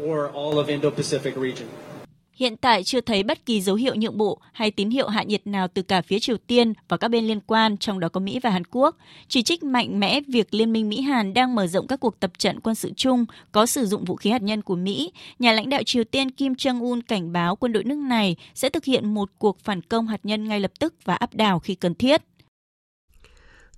[2.41, 5.47] Hiện tại chưa thấy bất kỳ dấu hiệu nhượng bộ hay tín hiệu hạ nhiệt
[5.47, 8.39] nào từ cả phía Triều Tiên và các bên liên quan, trong đó có Mỹ
[8.39, 8.97] và Hàn Quốc.
[9.27, 12.59] Chỉ trích mạnh mẽ việc Liên minh Mỹ-Hàn đang mở rộng các cuộc tập trận
[12.59, 15.11] quân sự chung có sử dụng vũ khí hạt nhân của Mỹ.
[15.39, 18.85] Nhà lãnh đạo Triều Tiên Kim Jong-un cảnh báo quân đội nước này sẽ thực
[18.85, 21.95] hiện một cuộc phản công hạt nhân ngay lập tức và áp đảo khi cần
[21.95, 22.21] thiết.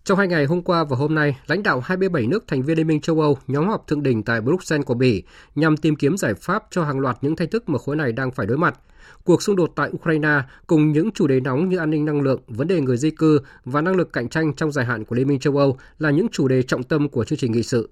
[0.06, 2.88] Trong hai ngày hôm qua và hôm nay, lãnh đạo 27 nước thành viên Liên
[2.88, 5.24] minh châu Âu nhóm họp thượng đỉnh tại Bruxelles của Bỉ
[5.56, 8.32] nhằm tìm kiếm giải pháp cho hàng loạt những thách thức mà khối này đang
[8.32, 8.80] phải đối mặt.
[9.24, 12.42] Cuộc xung đột tại Ukraine cùng những chủ đề nóng như an ninh năng lượng,
[12.48, 15.28] vấn đề người di cư và năng lực cạnh tranh trong dài hạn của Liên
[15.28, 17.90] minh châu Âu là những chủ đề trọng tâm của chương trình nghị sự.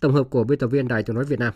[0.00, 1.52] Tổng hợp của biên tập viên Đài tiếng nói Việt Nam.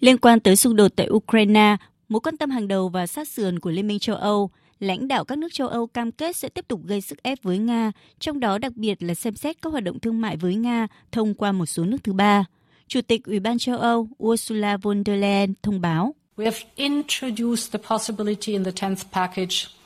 [0.00, 1.76] Liên quan tới xung đột tại Ukraine,
[2.08, 4.50] mối quan tâm hàng đầu và sát sườn của Liên minh châu Âu–
[4.80, 7.58] lãnh đạo các nước châu Âu cam kết sẽ tiếp tục gây sức ép với
[7.58, 10.86] Nga, trong đó đặc biệt là xem xét các hoạt động thương mại với Nga
[11.12, 12.44] thông qua một số nước thứ ba.
[12.88, 16.14] Chủ tịch Ủy ban châu Âu Ursula von der Leyen thông báo.
[16.36, 19.77] We have introduced the possibility in the 10th package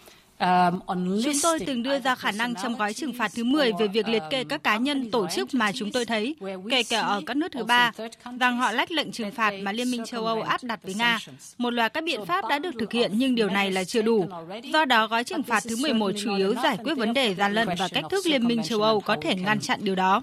[1.24, 4.08] Chúng tôi từng đưa ra khả năng trong gói trừng phạt thứ 10 về việc
[4.08, 6.36] liệt kê các cá nhân, tổ chức mà chúng tôi thấy,
[6.70, 7.92] kể cả ở các nước thứ ba,
[8.40, 11.18] rằng họ lách lệnh trừng phạt mà Liên minh châu Âu áp đặt với Nga.
[11.58, 14.26] Một loạt các biện pháp đã được thực hiện nhưng điều này là chưa đủ.
[14.72, 17.68] Do đó, gói trừng phạt thứ 11 chủ yếu giải quyết vấn đề gian lận
[17.78, 20.22] và cách thức Liên minh châu Âu có thể ngăn chặn điều đó.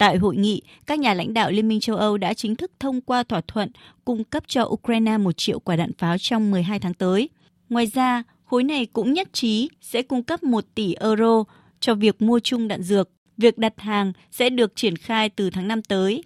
[0.00, 3.00] Tại hội nghị, các nhà lãnh đạo Liên minh châu Âu đã chính thức thông
[3.00, 3.70] qua thỏa thuận
[4.04, 7.28] cung cấp cho Ukraine một triệu quả đạn pháo trong 12 tháng tới.
[7.68, 11.44] Ngoài ra, khối này cũng nhất trí sẽ cung cấp 1 tỷ euro
[11.80, 13.08] cho việc mua chung đạn dược.
[13.36, 16.24] Việc đặt hàng sẽ được triển khai từ tháng 5 tới.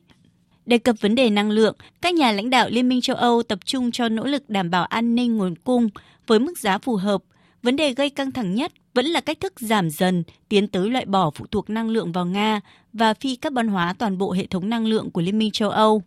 [0.67, 3.59] Đề cập vấn đề năng lượng, các nhà lãnh đạo Liên minh châu Âu tập
[3.65, 5.89] trung cho nỗ lực đảm bảo an ninh nguồn cung
[6.27, 7.23] với mức giá phù hợp.
[7.65, 11.05] Vấn đề gây căng thẳng nhất vẫn là cách thức giảm dần, tiến tới loại
[11.05, 12.61] bỏ phụ thuộc năng lượng vào Nga
[12.93, 16.03] và phi carbon hóa toàn bộ hệ thống năng lượng của Liên minh châu Âu.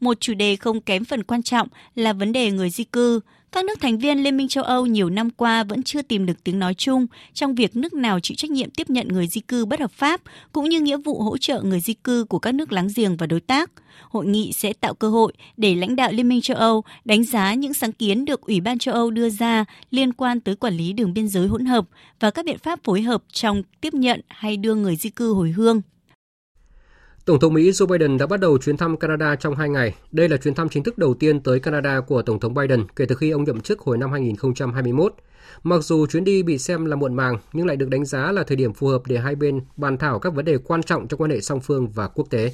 [0.00, 3.20] Một chủ đề không kém phần quan trọng là vấn đề người di cư.
[3.52, 6.44] Các nước thành viên Liên minh châu Âu nhiều năm qua vẫn chưa tìm được
[6.44, 9.64] tiếng nói chung trong việc nước nào chịu trách nhiệm tiếp nhận người di cư
[9.64, 10.20] bất hợp pháp,
[10.52, 13.26] cũng như nghĩa vụ hỗ trợ người di cư của các nước láng giềng và
[13.26, 13.70] đối tác.
[14.08, 17.54] Hội nghị sẽ tạo cơ hội để lãnh đạo Liên minh châu Âu đánh giá
[17.54, 20.92] những sáng kiến được Ủy ban châu Âu đưa ra liên quan tới quản lý
[20.92, 21.84] đường biên giới hỗn hợp
[22.20, 25.50] và các biện pháp phối hợp trong tiếp nhận hay đưa người di cư hồi
[25.50, 25.82] hương.
[27.24, 29.94] Tổng thống Mỹ Joe Biden đã bắt đầu chuyến thăm Canada trong hai ngày.
[30.12, 33.06] Đây là chuyến thăm chính thức đầu tiên tới Canada của Tổng thống Biden kể
[33.06, 35.14] từ khi ông nhậm chức hồi năm 2021.
[35.62, 38.44] Mặc dù chuyến đi bị xem là muộn màng, nhưng lại được đánh giá là
[38.44, 41.20] thời điểm phù hợp để hai bên bàn thảo các vấn đề quan trọng trong
[41.20, 42.52] quan hệ song phương và quốc tế.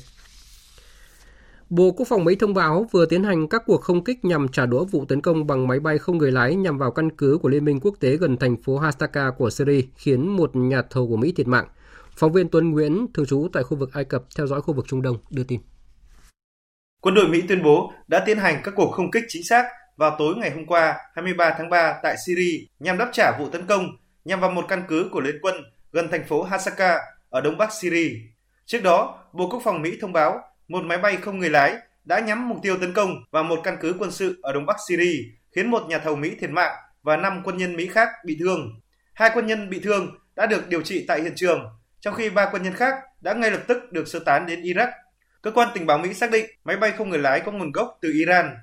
[1.70, 4.66] Bộ Quốc phòng Mỹ thông báo vừa tiến hành các cuộc không kích nhằm trả
[4.66, 7.48] đũa vụ tấn công bằng máy bay không người lái nhằm vào căn cứ của
[7.48, 11.16] Liên minh quốc tế gần thành phố Hastaka của Syria, khiến một nhà thầu của
[11.16, 11.66] Mỹ thiệt mạng.
[12.18, 14.84] Phóng viên Tuấn Nguyễn, thường trú tại khu vực Ai Cập, theo dõi khu vực
[14.88, 15.60] Trung Đông, đưa tin.
[17.00, 19.64] Quân đội Mỹ tuyên bố đã tiến hành các cuộc không kích chính xác
[19.96, 23.66] vào tối ngày hôm qua 23 tháng 3 tại Syria nhằm đáp trả vụ tấn
[23.66, 25.54] công nhằm vào một căn cứ của Liên quân
[25.92, 26.98] gần thành phố Hasaka
[27.30, 28.10] ở đông bắc Syria.
[28.66, 32.20] Trước đó, Bộ Quốc phòng Mỹ thông báo một máy bay không người lái đã
[32.20, 35.24] nhắm mục tiêu tấn công vào một căn cứ quân sự ở đông bắc Syria,
[35.52, 38.80] khiến một nhà thầu Mỹ thiệt mạng và 5 quân nhân Mỹ khác bị thương.
[39.14, 42.48] Hai quân nhân bị thương đã được điều trị tại hiện trường trong khi ba
[42.52, 44.88] quân nhân khác đã ngay lập tức được sơ tán đến Iraq.
[45.42, 47.98] Cơ quan tình báo Mỹ xác định máy bay không người lái có nguồn gốc
[48.00, 48.56] từ Iran.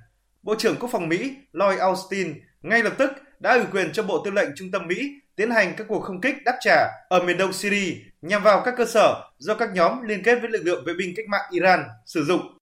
[0.43, 4.21] Bộ trưởng Quốc phòng Mỹ Lloyd Austin ngay lập tức đã ủy quyền cho Bộ
[4.25, 7.37] Tư lệnh Trung tâm Mỹ tiến hành các cuộc không kích đáp trả ở miền
[7.37, 10.83] đông Syria nhằm vào các cơ sở do các nhóm liên kết với lực lượng
[10.85, 12.54] vệ binh cách mạng Iran sử dụng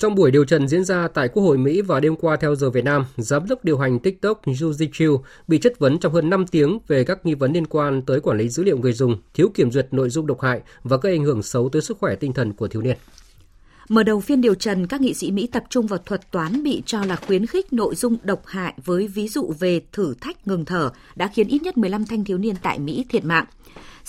[0.00, 2.70] trong buổi điều trần diễn ra tại Quốc hội Mỹ vào đêm qua theo giờ
[2.70, 6.46] Việt Nam, giám đốc điều hành TikTok Juji Chiu bị chất vấn trong hơn 5
[6.46, 9.48] tiếng về các nghi vấn liên quan tới quản lý dữ liệu người dùng, thiếu
[9.54, 12.32] kiểm duyệt nội dung độc hại và gây ảnh hưởng xấu tới sức khỏe tinh
[12.32, 12.96] thần của thiếu niên.
[13.90, 16.82] Mở đầu phiên điều trần, các nghị sĩ Mỹ tập trung vào thuật toán bị
[16.86, 20.64] cho là khuyến khích nội dung độc hại với ví dụ về thử thách ngừng
[20.64, 23.44] thở đã khiến ít nhất 15 thanh thiếu niên tại Mỹ thiệt mạng.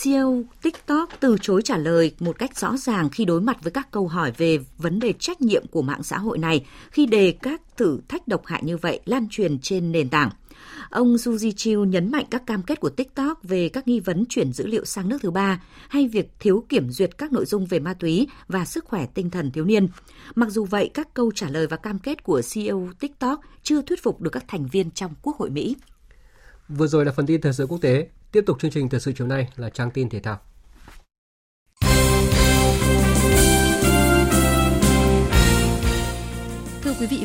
[0.03, 3.91] CEO TikTok từ chối trả lời một cách rõ ràng khi đối mặt với các
[3.91, 7.61] câu hỏi về vấn đề trách nhiệm của mạng xã hội này khi đề các
[7.77, 10.29] thử thách độc hại như vậy lan truyền trên nền tảng.
[10.89, 14.53] Ông Suzy Chiu nhấn mạnh các cam kết của TikTok về các nghi vấn chuyển
[14.53, 17.79] dữ liệu sang nước thứ ba hay việc thiếu kiểm duyệt các nội dung về
[17.79, 19.87] ma túy và sức khỏe tinh thần thiếu niên.
[20.35, 24.03] Mặc dù vậy, các câu trả lời và cam kết của CEO TikTok chưa thuyết
[24.03, 25.75] phục được các thành viên trong Quốc hội Mỹ.
[26.69, 28.07] Vừa rồi là phần tin thời sự quốc tế.
[28.31, 30.39] Tiếp tục chương trình thời sự chiều nay là trang tin thể thao.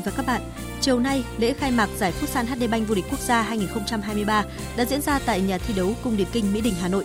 [0.07, 0.41] Và các bạn,
[0.81, 4.45] chiều nay, lễ khai mạc giải Futsal HD Bank vô địch quốc gia 2023
[4.77, 7.05] đã diễn ra tại nhà thi đấu Cung Điển Kinh Mỹ Đình Hà Nội.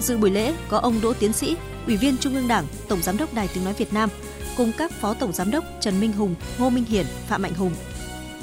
[0.00, 1.56] Dự buổi lễ có ông Đỗ Tiến Sĩ,
[1.86, 4.10] Ủy viên Trung ương Đảng, Tổng giám đốc Đài Tiếng nói Việt Nam,
[4.56, 7.72] cùng các phó tổng giám đốc Trần Minh Hùng, Ngô Minh Hiển, Phạm Mạnh Hùng,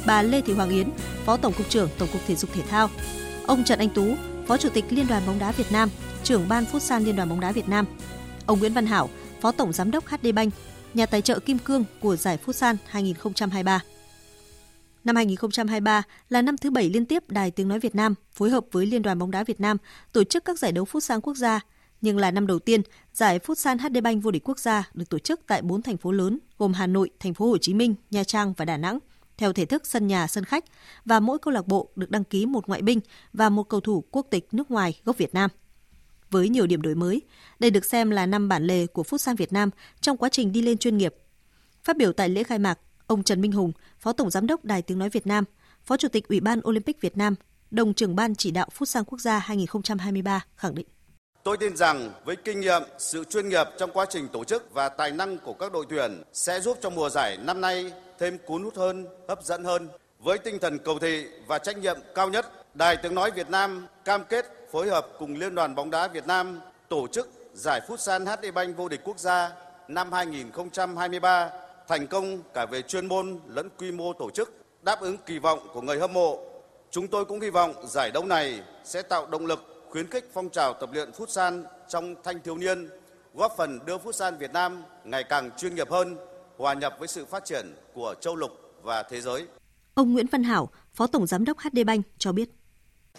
[0.05, 0.89] bà Lê Thị Hoàng Yến,
[1.25, 2.89] Phó Tổng cục trưởng Tổng cục Thể dục Thể thao,
[3.47, 4.15] ông Trần Anh Tú,
[4.47, 5.89] Phó Chủ tịch Liên đoàn bóng đá Việt Nam,
[6.23, 7.85] trưởng ban Futsal Liên đoàn bóng đá Việt Nam,
[8.45, 9.09] ông Nguyễn Văn Hảo,
[9.41, 10.53] Phó Tổng giám đốc HD Bank,
[10.93, 13.83] nhà tài trợ kim cương của giải Futsal 2023.
[15.03, 18.65] Năm 2023 là năm thứ bảy liên tiếp Đài Tiếng Nói Việt Nam phối hợp
[18.71, 19.77] với Liên đoàn bóng đá Việt Nam
[20.13, 21.59] tổ chức các giải đấu Futsal quốc gia,
[22.01, 22.81] nhưng là năm đầu tiên
[23.13, 26.11] giải Futsal HD Bank vô địch quốc gia được tổ chức tại bốn thành phố
[26.11, 28.99] lớn gồm Hà Nội, Thành phố Hồ Chí Minh, Nha Trang và Đà Nẵng
[29.37, 30.65] theo thể thức sân nhà sân khách
[31.05, 32.99] và mỗi câu lạc bộ được đăng ký một ngoại binh
[33.33, 35.49] và một cầu thủ quốc tịch nước ngoài gốc Việt Nam.
[36.33, 37.21] Với nhiều điểm đổi mới,
[37.59, 39.69] đây được xem là năm bản lề của Futsal Việt Nam
[40.01, 41.15] trong quá trình đi lên chuyên nghiệp.
[41.83, 44.81] Phát biểu tại lễ khai mạc, ông Trần Minh Hùng, Phó Tổng Giám đốc Đài
[44.81, 45.43] Tiếng Nói Việt Nam,
[45.85, 47.35] Phó Chủ tịch Ủy ban Olympic Việt Nam,
[47.71, 50.85] đồng trưởng ban chỉ đạo Futsal Quốc gia 2023 khẳng định.
[51.43, 54.89] Tôi tin rằng với kinh nghiệm, sự chuyên nghiệp trong quá trình tổ chức và
[54.89, 58.63] tài năng của các đội tuyển sẽ giúp cho mùa giải năm nay thêm cuốn
[58.63, 59.87] hút hơn, hấp dẫn hơn.
[60.19, 63.87] Với tinh thần cầu thị và trách nhiệm cao nhất, Đài Tiếng Nói Việt Nam
[64.05, 66.59] cam kết phối hợp cùng Liên đoàn bóng đá Việt Nam
[66.89, 69.51] tổ chức giải Futsal HD Bank vô địch quốc gia
[69.87, 71.49] năm 2023
[71.87, 74.53] thành công cả về chuyên môn lẫn quy mô tổ chức,
[74.83, 76.39] đáp ứng kỳ vọng của người hâm mộ.
[76.91, 80.49] Chúng tôi cũng hy vọng giải đấu này sẽ tạo động lực khuyến khích phong
[80.49, 82.89] trào tập luyện Futsal trong thanh thiếu niên,
[83.33, 86.17] góp phần đưa Futsal Việt Nam ngày càng chuyên nghiệp hơn,
[86.57, 88.51] hòa nhập với sự phát triển của châu lục
[88.81, 89.47] và thế giới.
[89.93, 92.49] Ông Nguyễn Văn Hảo, Phó Tổng Giám đốc HD Bank cho biết.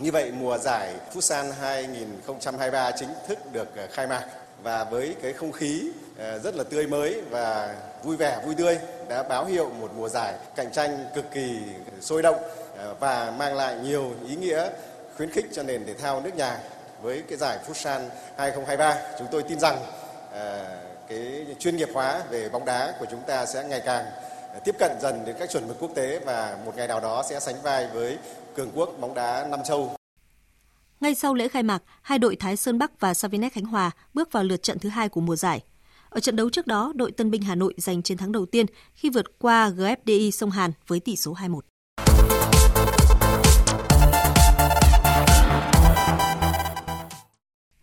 [0.01, 4.25] Như vậy, mùa giải Futsal 2023 chính thức được ờ, khai mạc
[4.63, 8.79] và với cái không khí ờ, rất là tươi mới và vui vẻ, vui tươi
[9.09, 11.59] đã báo hiệu một mùa giải cạnh tranh cực kỳ
[12.01, 12.37] sôi động
[12.77, 14.71] ờ, và mang lại nhiều ý nghĩa
[15.17, 16.59] khuyến khích cho nền thể thao nước nhà.
[17.03, 18.01] Với cái giải Futsal
[18.37, 19.77] 2023 chúng tôi tin rằng
[21.09, 24.05] cái chuyên nghiệp hóa về bóng đá của chúng ta sẽ ngày càng
[24.65, 27.41] tiếp cận dần đến các chuẩn mực quốc tế và một ngày nào đó sẽ
[27.41, 28.19] sánh vai với
[28.55, 29.97] cường quốc bóng đá Nam Châu.
[31.01, 34.33] Ngay sau lễ khai mạc, hai đội Thái Sơn Bắc và Savinex Khánh Hòa bước
[34.33, 35.63] vào lượt trận thứ hai của mùa giải.
[36.09, 38.67] Ở trận đấu trước đó, đội Tân binh Hà Nội giành chiến thắng đầu tiên
[38.95, 41.61] khi vượt qua GFDI Sông Hàn với tỷ số 2-1.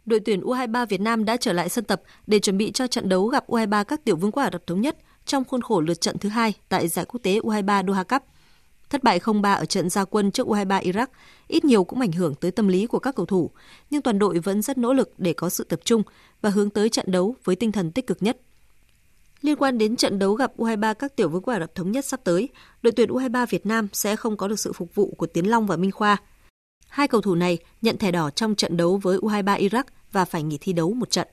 [0.05, 3.09] Đội tuyển U23 Việt Nam đã trở lại sân tập để chuẩn bị cho trận
[3.09, 6.01] đấu gặp U23 các tiểu vương quốc Ả Rập Thống Nhất trong khuôn khổ lượt
[6.01, 8.21] trận thứ hai tại giải quốc tế U23 Doha Cup–
[8.91, 11.07] Thất bại 0-3 ở trận gia quân trước U23 Iraq
[11.47, 13.51] ít nhiều cũng ảnh hưởng tới tâm lý của các cầu thủ,
[13.89, 16.03] nhưng toàn đội vẫn rất nỗ lực để có sự tập trung
[16.41, 18.37] và hướng tới trận đấu với tinh thần tích cực nhất.
[19.41, 22.05] Liên quan đến trận đấu gặp U23 các tiểu vương quốc Ả Rập Thống Nhất
[22.05, 22.49] sắp tới,
[22.81, 25.67] đội tuyển U23 Việt Nam sẽ không có được sự phục vụ của Tiến Long
[25.67, 26.17] và Minh Khoa.
[26.87, 30.43] Hai cầu thủ này nhận thẻ đỏ trong trận đấu với U23 Iraq và phải
[30.43, 31.27] nghỉ thi đấu một trận.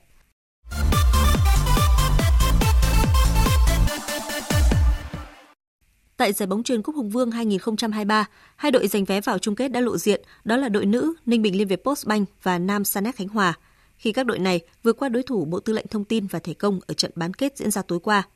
[6.19, 9.67] Tại giải bóng truyền Cúp Hùng Vương 2023, hai đội giành vé vào chung kết
[9.67, 13.15] đã lộ diện, đó là đội nữ Ninh Bình Liên Việt Postbank và Nam Sanet
[13.15, 13.53] Khánh Hòa,
[13.97, 16.53] khi các đội này vượt qua đối thủ Bộ Tư lệnh Thông tin và Thể
[16.53, 18.27] công ở trận bán kết diễn ra tối qua.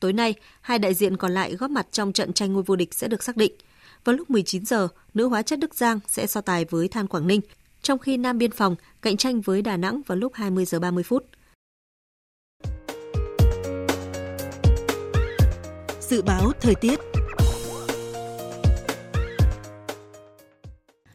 [0.00, 2.94] Tối nay, hai đại diện còn lại góp mặt trong trận tranh ngôi vô địch
[2.94, 3.52] sẽ được xác định.
[4.04, 7.26] Vào lúc 19 giờ, nữ hóa chất Đức Giang sẽ so tài với Than Quảng
[7.26, 7.40] Ninh,
[7.82, 11.04] trong khi Nam Biên Phòng cạnh tranh với Đà Nẵng vào lúc 20 giờ 30
[11.04, 11.26] phút.
[16.08, 17.00] Dự báo thời tiết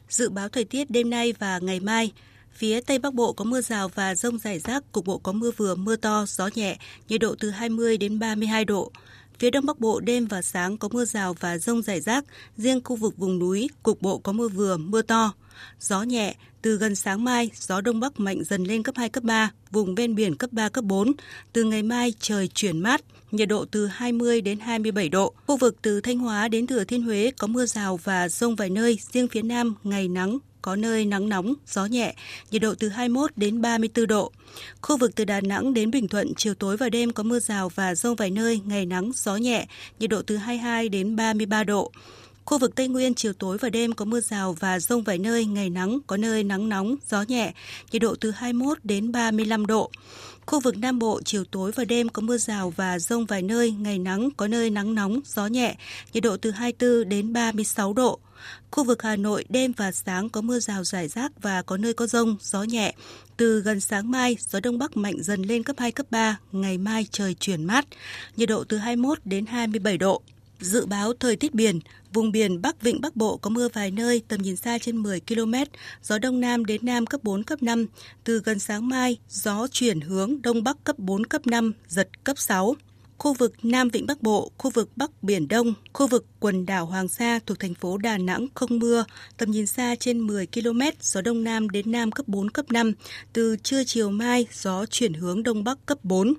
[0.08, 2.12] Dự báo thời tiết đêm nay và ngày mai,
[2.52, 5.50] phía Tây Bắc Bộ có mưa rào và rông rải rác, cục bộ có mưa
[5.56, 6.78] vừa, mưa to, gió nhẹ,
[7.08, 8.92] nhiệt độ từ 20 đến 32 độ.
[9.38, 12.24] Phía Đông Bắc Bộ đêm và sáng có mưa rào và rông rải rác,
[12.56, 15.32] riêng khu vực vùng núi, cục bộ có mưa vừa, mưa to.
[15.80, 19.24] Gió nhẹ, từ gần sáng mai, gió Đông Bắc mạnh dần lên cấp 2, cấp
[19.24, 21.12] 3, vùng ven biển cấp 3, cấp 4.
[21.52, 23.00] Từ ngày mai trời chuyển mát,
[23.32, 25.32] nhiệt độ từ 20 đến 27 độ.
[25.46, 28.70] Khu vực từ Thanh Hóa đến Thừa Thiên Huế có mưa rào và rông vài
[28.70, 32.14] nơi, riêng phía Nam ngày nắng, có nơi nắng nóng, gió nhẹ,
[32.50, 34.32] nhiệt độ từ 21 đến 34 độ.
[34.82, 37.68] Khu vực từ Đà Nẵng đến Bình Thuận chiều tối và đêm có mưa rào
[37.68, 39.66] và rông vài nơi, ngày nắng, gió nhẹ,
[39.98, 41.92] nhiệt độ từ 22 đến 33 độ.
[42.44, 45.44] Khu vực Tây Nguyên chiều tối và đêm có mưa rào và rông vài nơi,
[45.44, 47.52] ngày nắng, có nơi nắng nóng, gió nhẹ,
[47.92, 49.90] nhiệt độ từ 21 đến 35 độ.
[50.50, 53.70] Khu vực Nam Bộ chiều tối và đêm có mưa rào và rông vài nơi,
[53.70, 55.76] ngày nắng, có nơi nắng nóng, gió nhẹ,
[56.12, 58.18] nhiệt độ từ 24 đến 36 độ.
[58.70, 61.94] Khu vực Hà Nội đêm và sáng có mưa rào rải rác và có nơi
[61.94, 62.94] có rông, gió nhẹ.
[63.36, 66.78] Từ gần sáng mai, gió Đông Bắc mạnh dần lên cấp 2, cấp 3, ngày
[66.78, 67.86] mai trời chuyển mát,
[68.36, 70.22] nhiệt độ từ 21 đến 27 độ.
[70.60, 71.80] Dự báo thời tiết biển,
[72.12, 75.20] vùng biển Bắc Vịnh Bắc Bộ có mưa vài nơi, tầm nhìn xa trên 10
[75.20, 75.54] km,
[76.02, 77.86] gió Đông Nam đến Nam cấp 4, cấp 5.
[78.24, 82.38] Từ gần sáng mai, gió chuyển hướng Đông Bắc cấp 4, cấp 5, giật cấp
[82.38, 82.74] 6
[83.20, 86.86] khu vực Nam Vịnh Bắc Bộ, khu vực Bắc Biển Đông, khu vực quần đảo
[86.86, 89.04] Hoàng Sa thuộc thành phố Đà Nẵng không mưa,
[89.36, 92.92] tầm nhìn xa trên 10 km, gió Đông Nam đến Nam cấp 4, cấp 5.
[93.32, 96.34] Từ trưa chiều mai, gió chuyển hướng Đông Bắc cấp 4.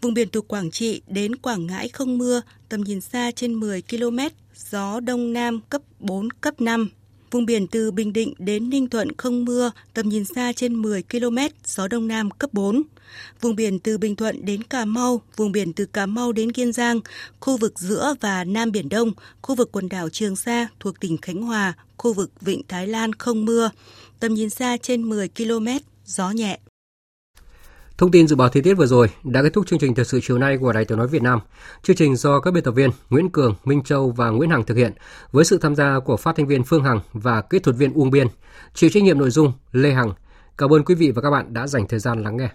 [0.00, 3.82] Vùng biển từ Quảng Trị đến Quảng Ngãi không mưa, tầm nhìn xa trên 10
[3.82, 4.18] km,
[4.56, 6.88] gió Đông Nam cấp 4, cấp 5.
[7.30, 11.02] Vùng biển từ Bình Định đến Ninh Thuận không mưa, tầm nhìn xa trên 10
[11.02, 12.82] km, gió Đông Nam cấp 4.
[13.40, 16.72] Vùng biển từ Bình Thuận đến Cà Mau, vùng biển từ Cà Mau đến Kiên
[16.72, 17.00] Giang,
[17.40, 21.16] khu vực giữa và Nam Biển Đông, khu vực quần đảo Trường Sa thuộc tỉnh
[21.16, 23.70] Khánh Hòa, khu vực Vịnh Thái Lan không mưa,
[24.20, 25.66] tầm nhìn xa trên 10 km,
[26.06, 26.58] gió nhẹ.
[27.98, 30.20] Thông tin dự báo thời tiết vừa rồi đã kết thúc chương trình thời sự
[30.22, 31.40] chiều nay của Đài Tiếng nói Việt Nam.
[31.82, 34.76] Chương trình do các biên tập viên Nguyễn Cường, Minh Châu và Nguyễn Hằng thực
[34.76, 34.92] hiện
[35.32, 38.10] với sự tham gia của phát thanh viên Phương Hằng và kỹ thuật viên Uông
[38.10, 38.26] Biên.
[38.74, 40.12] Chịu trách nhiệm nội dung Lê Hằng.
[40.58, 42.48] Cảm ơn quý vị và các bạn đã dành thời gian lắng nghe.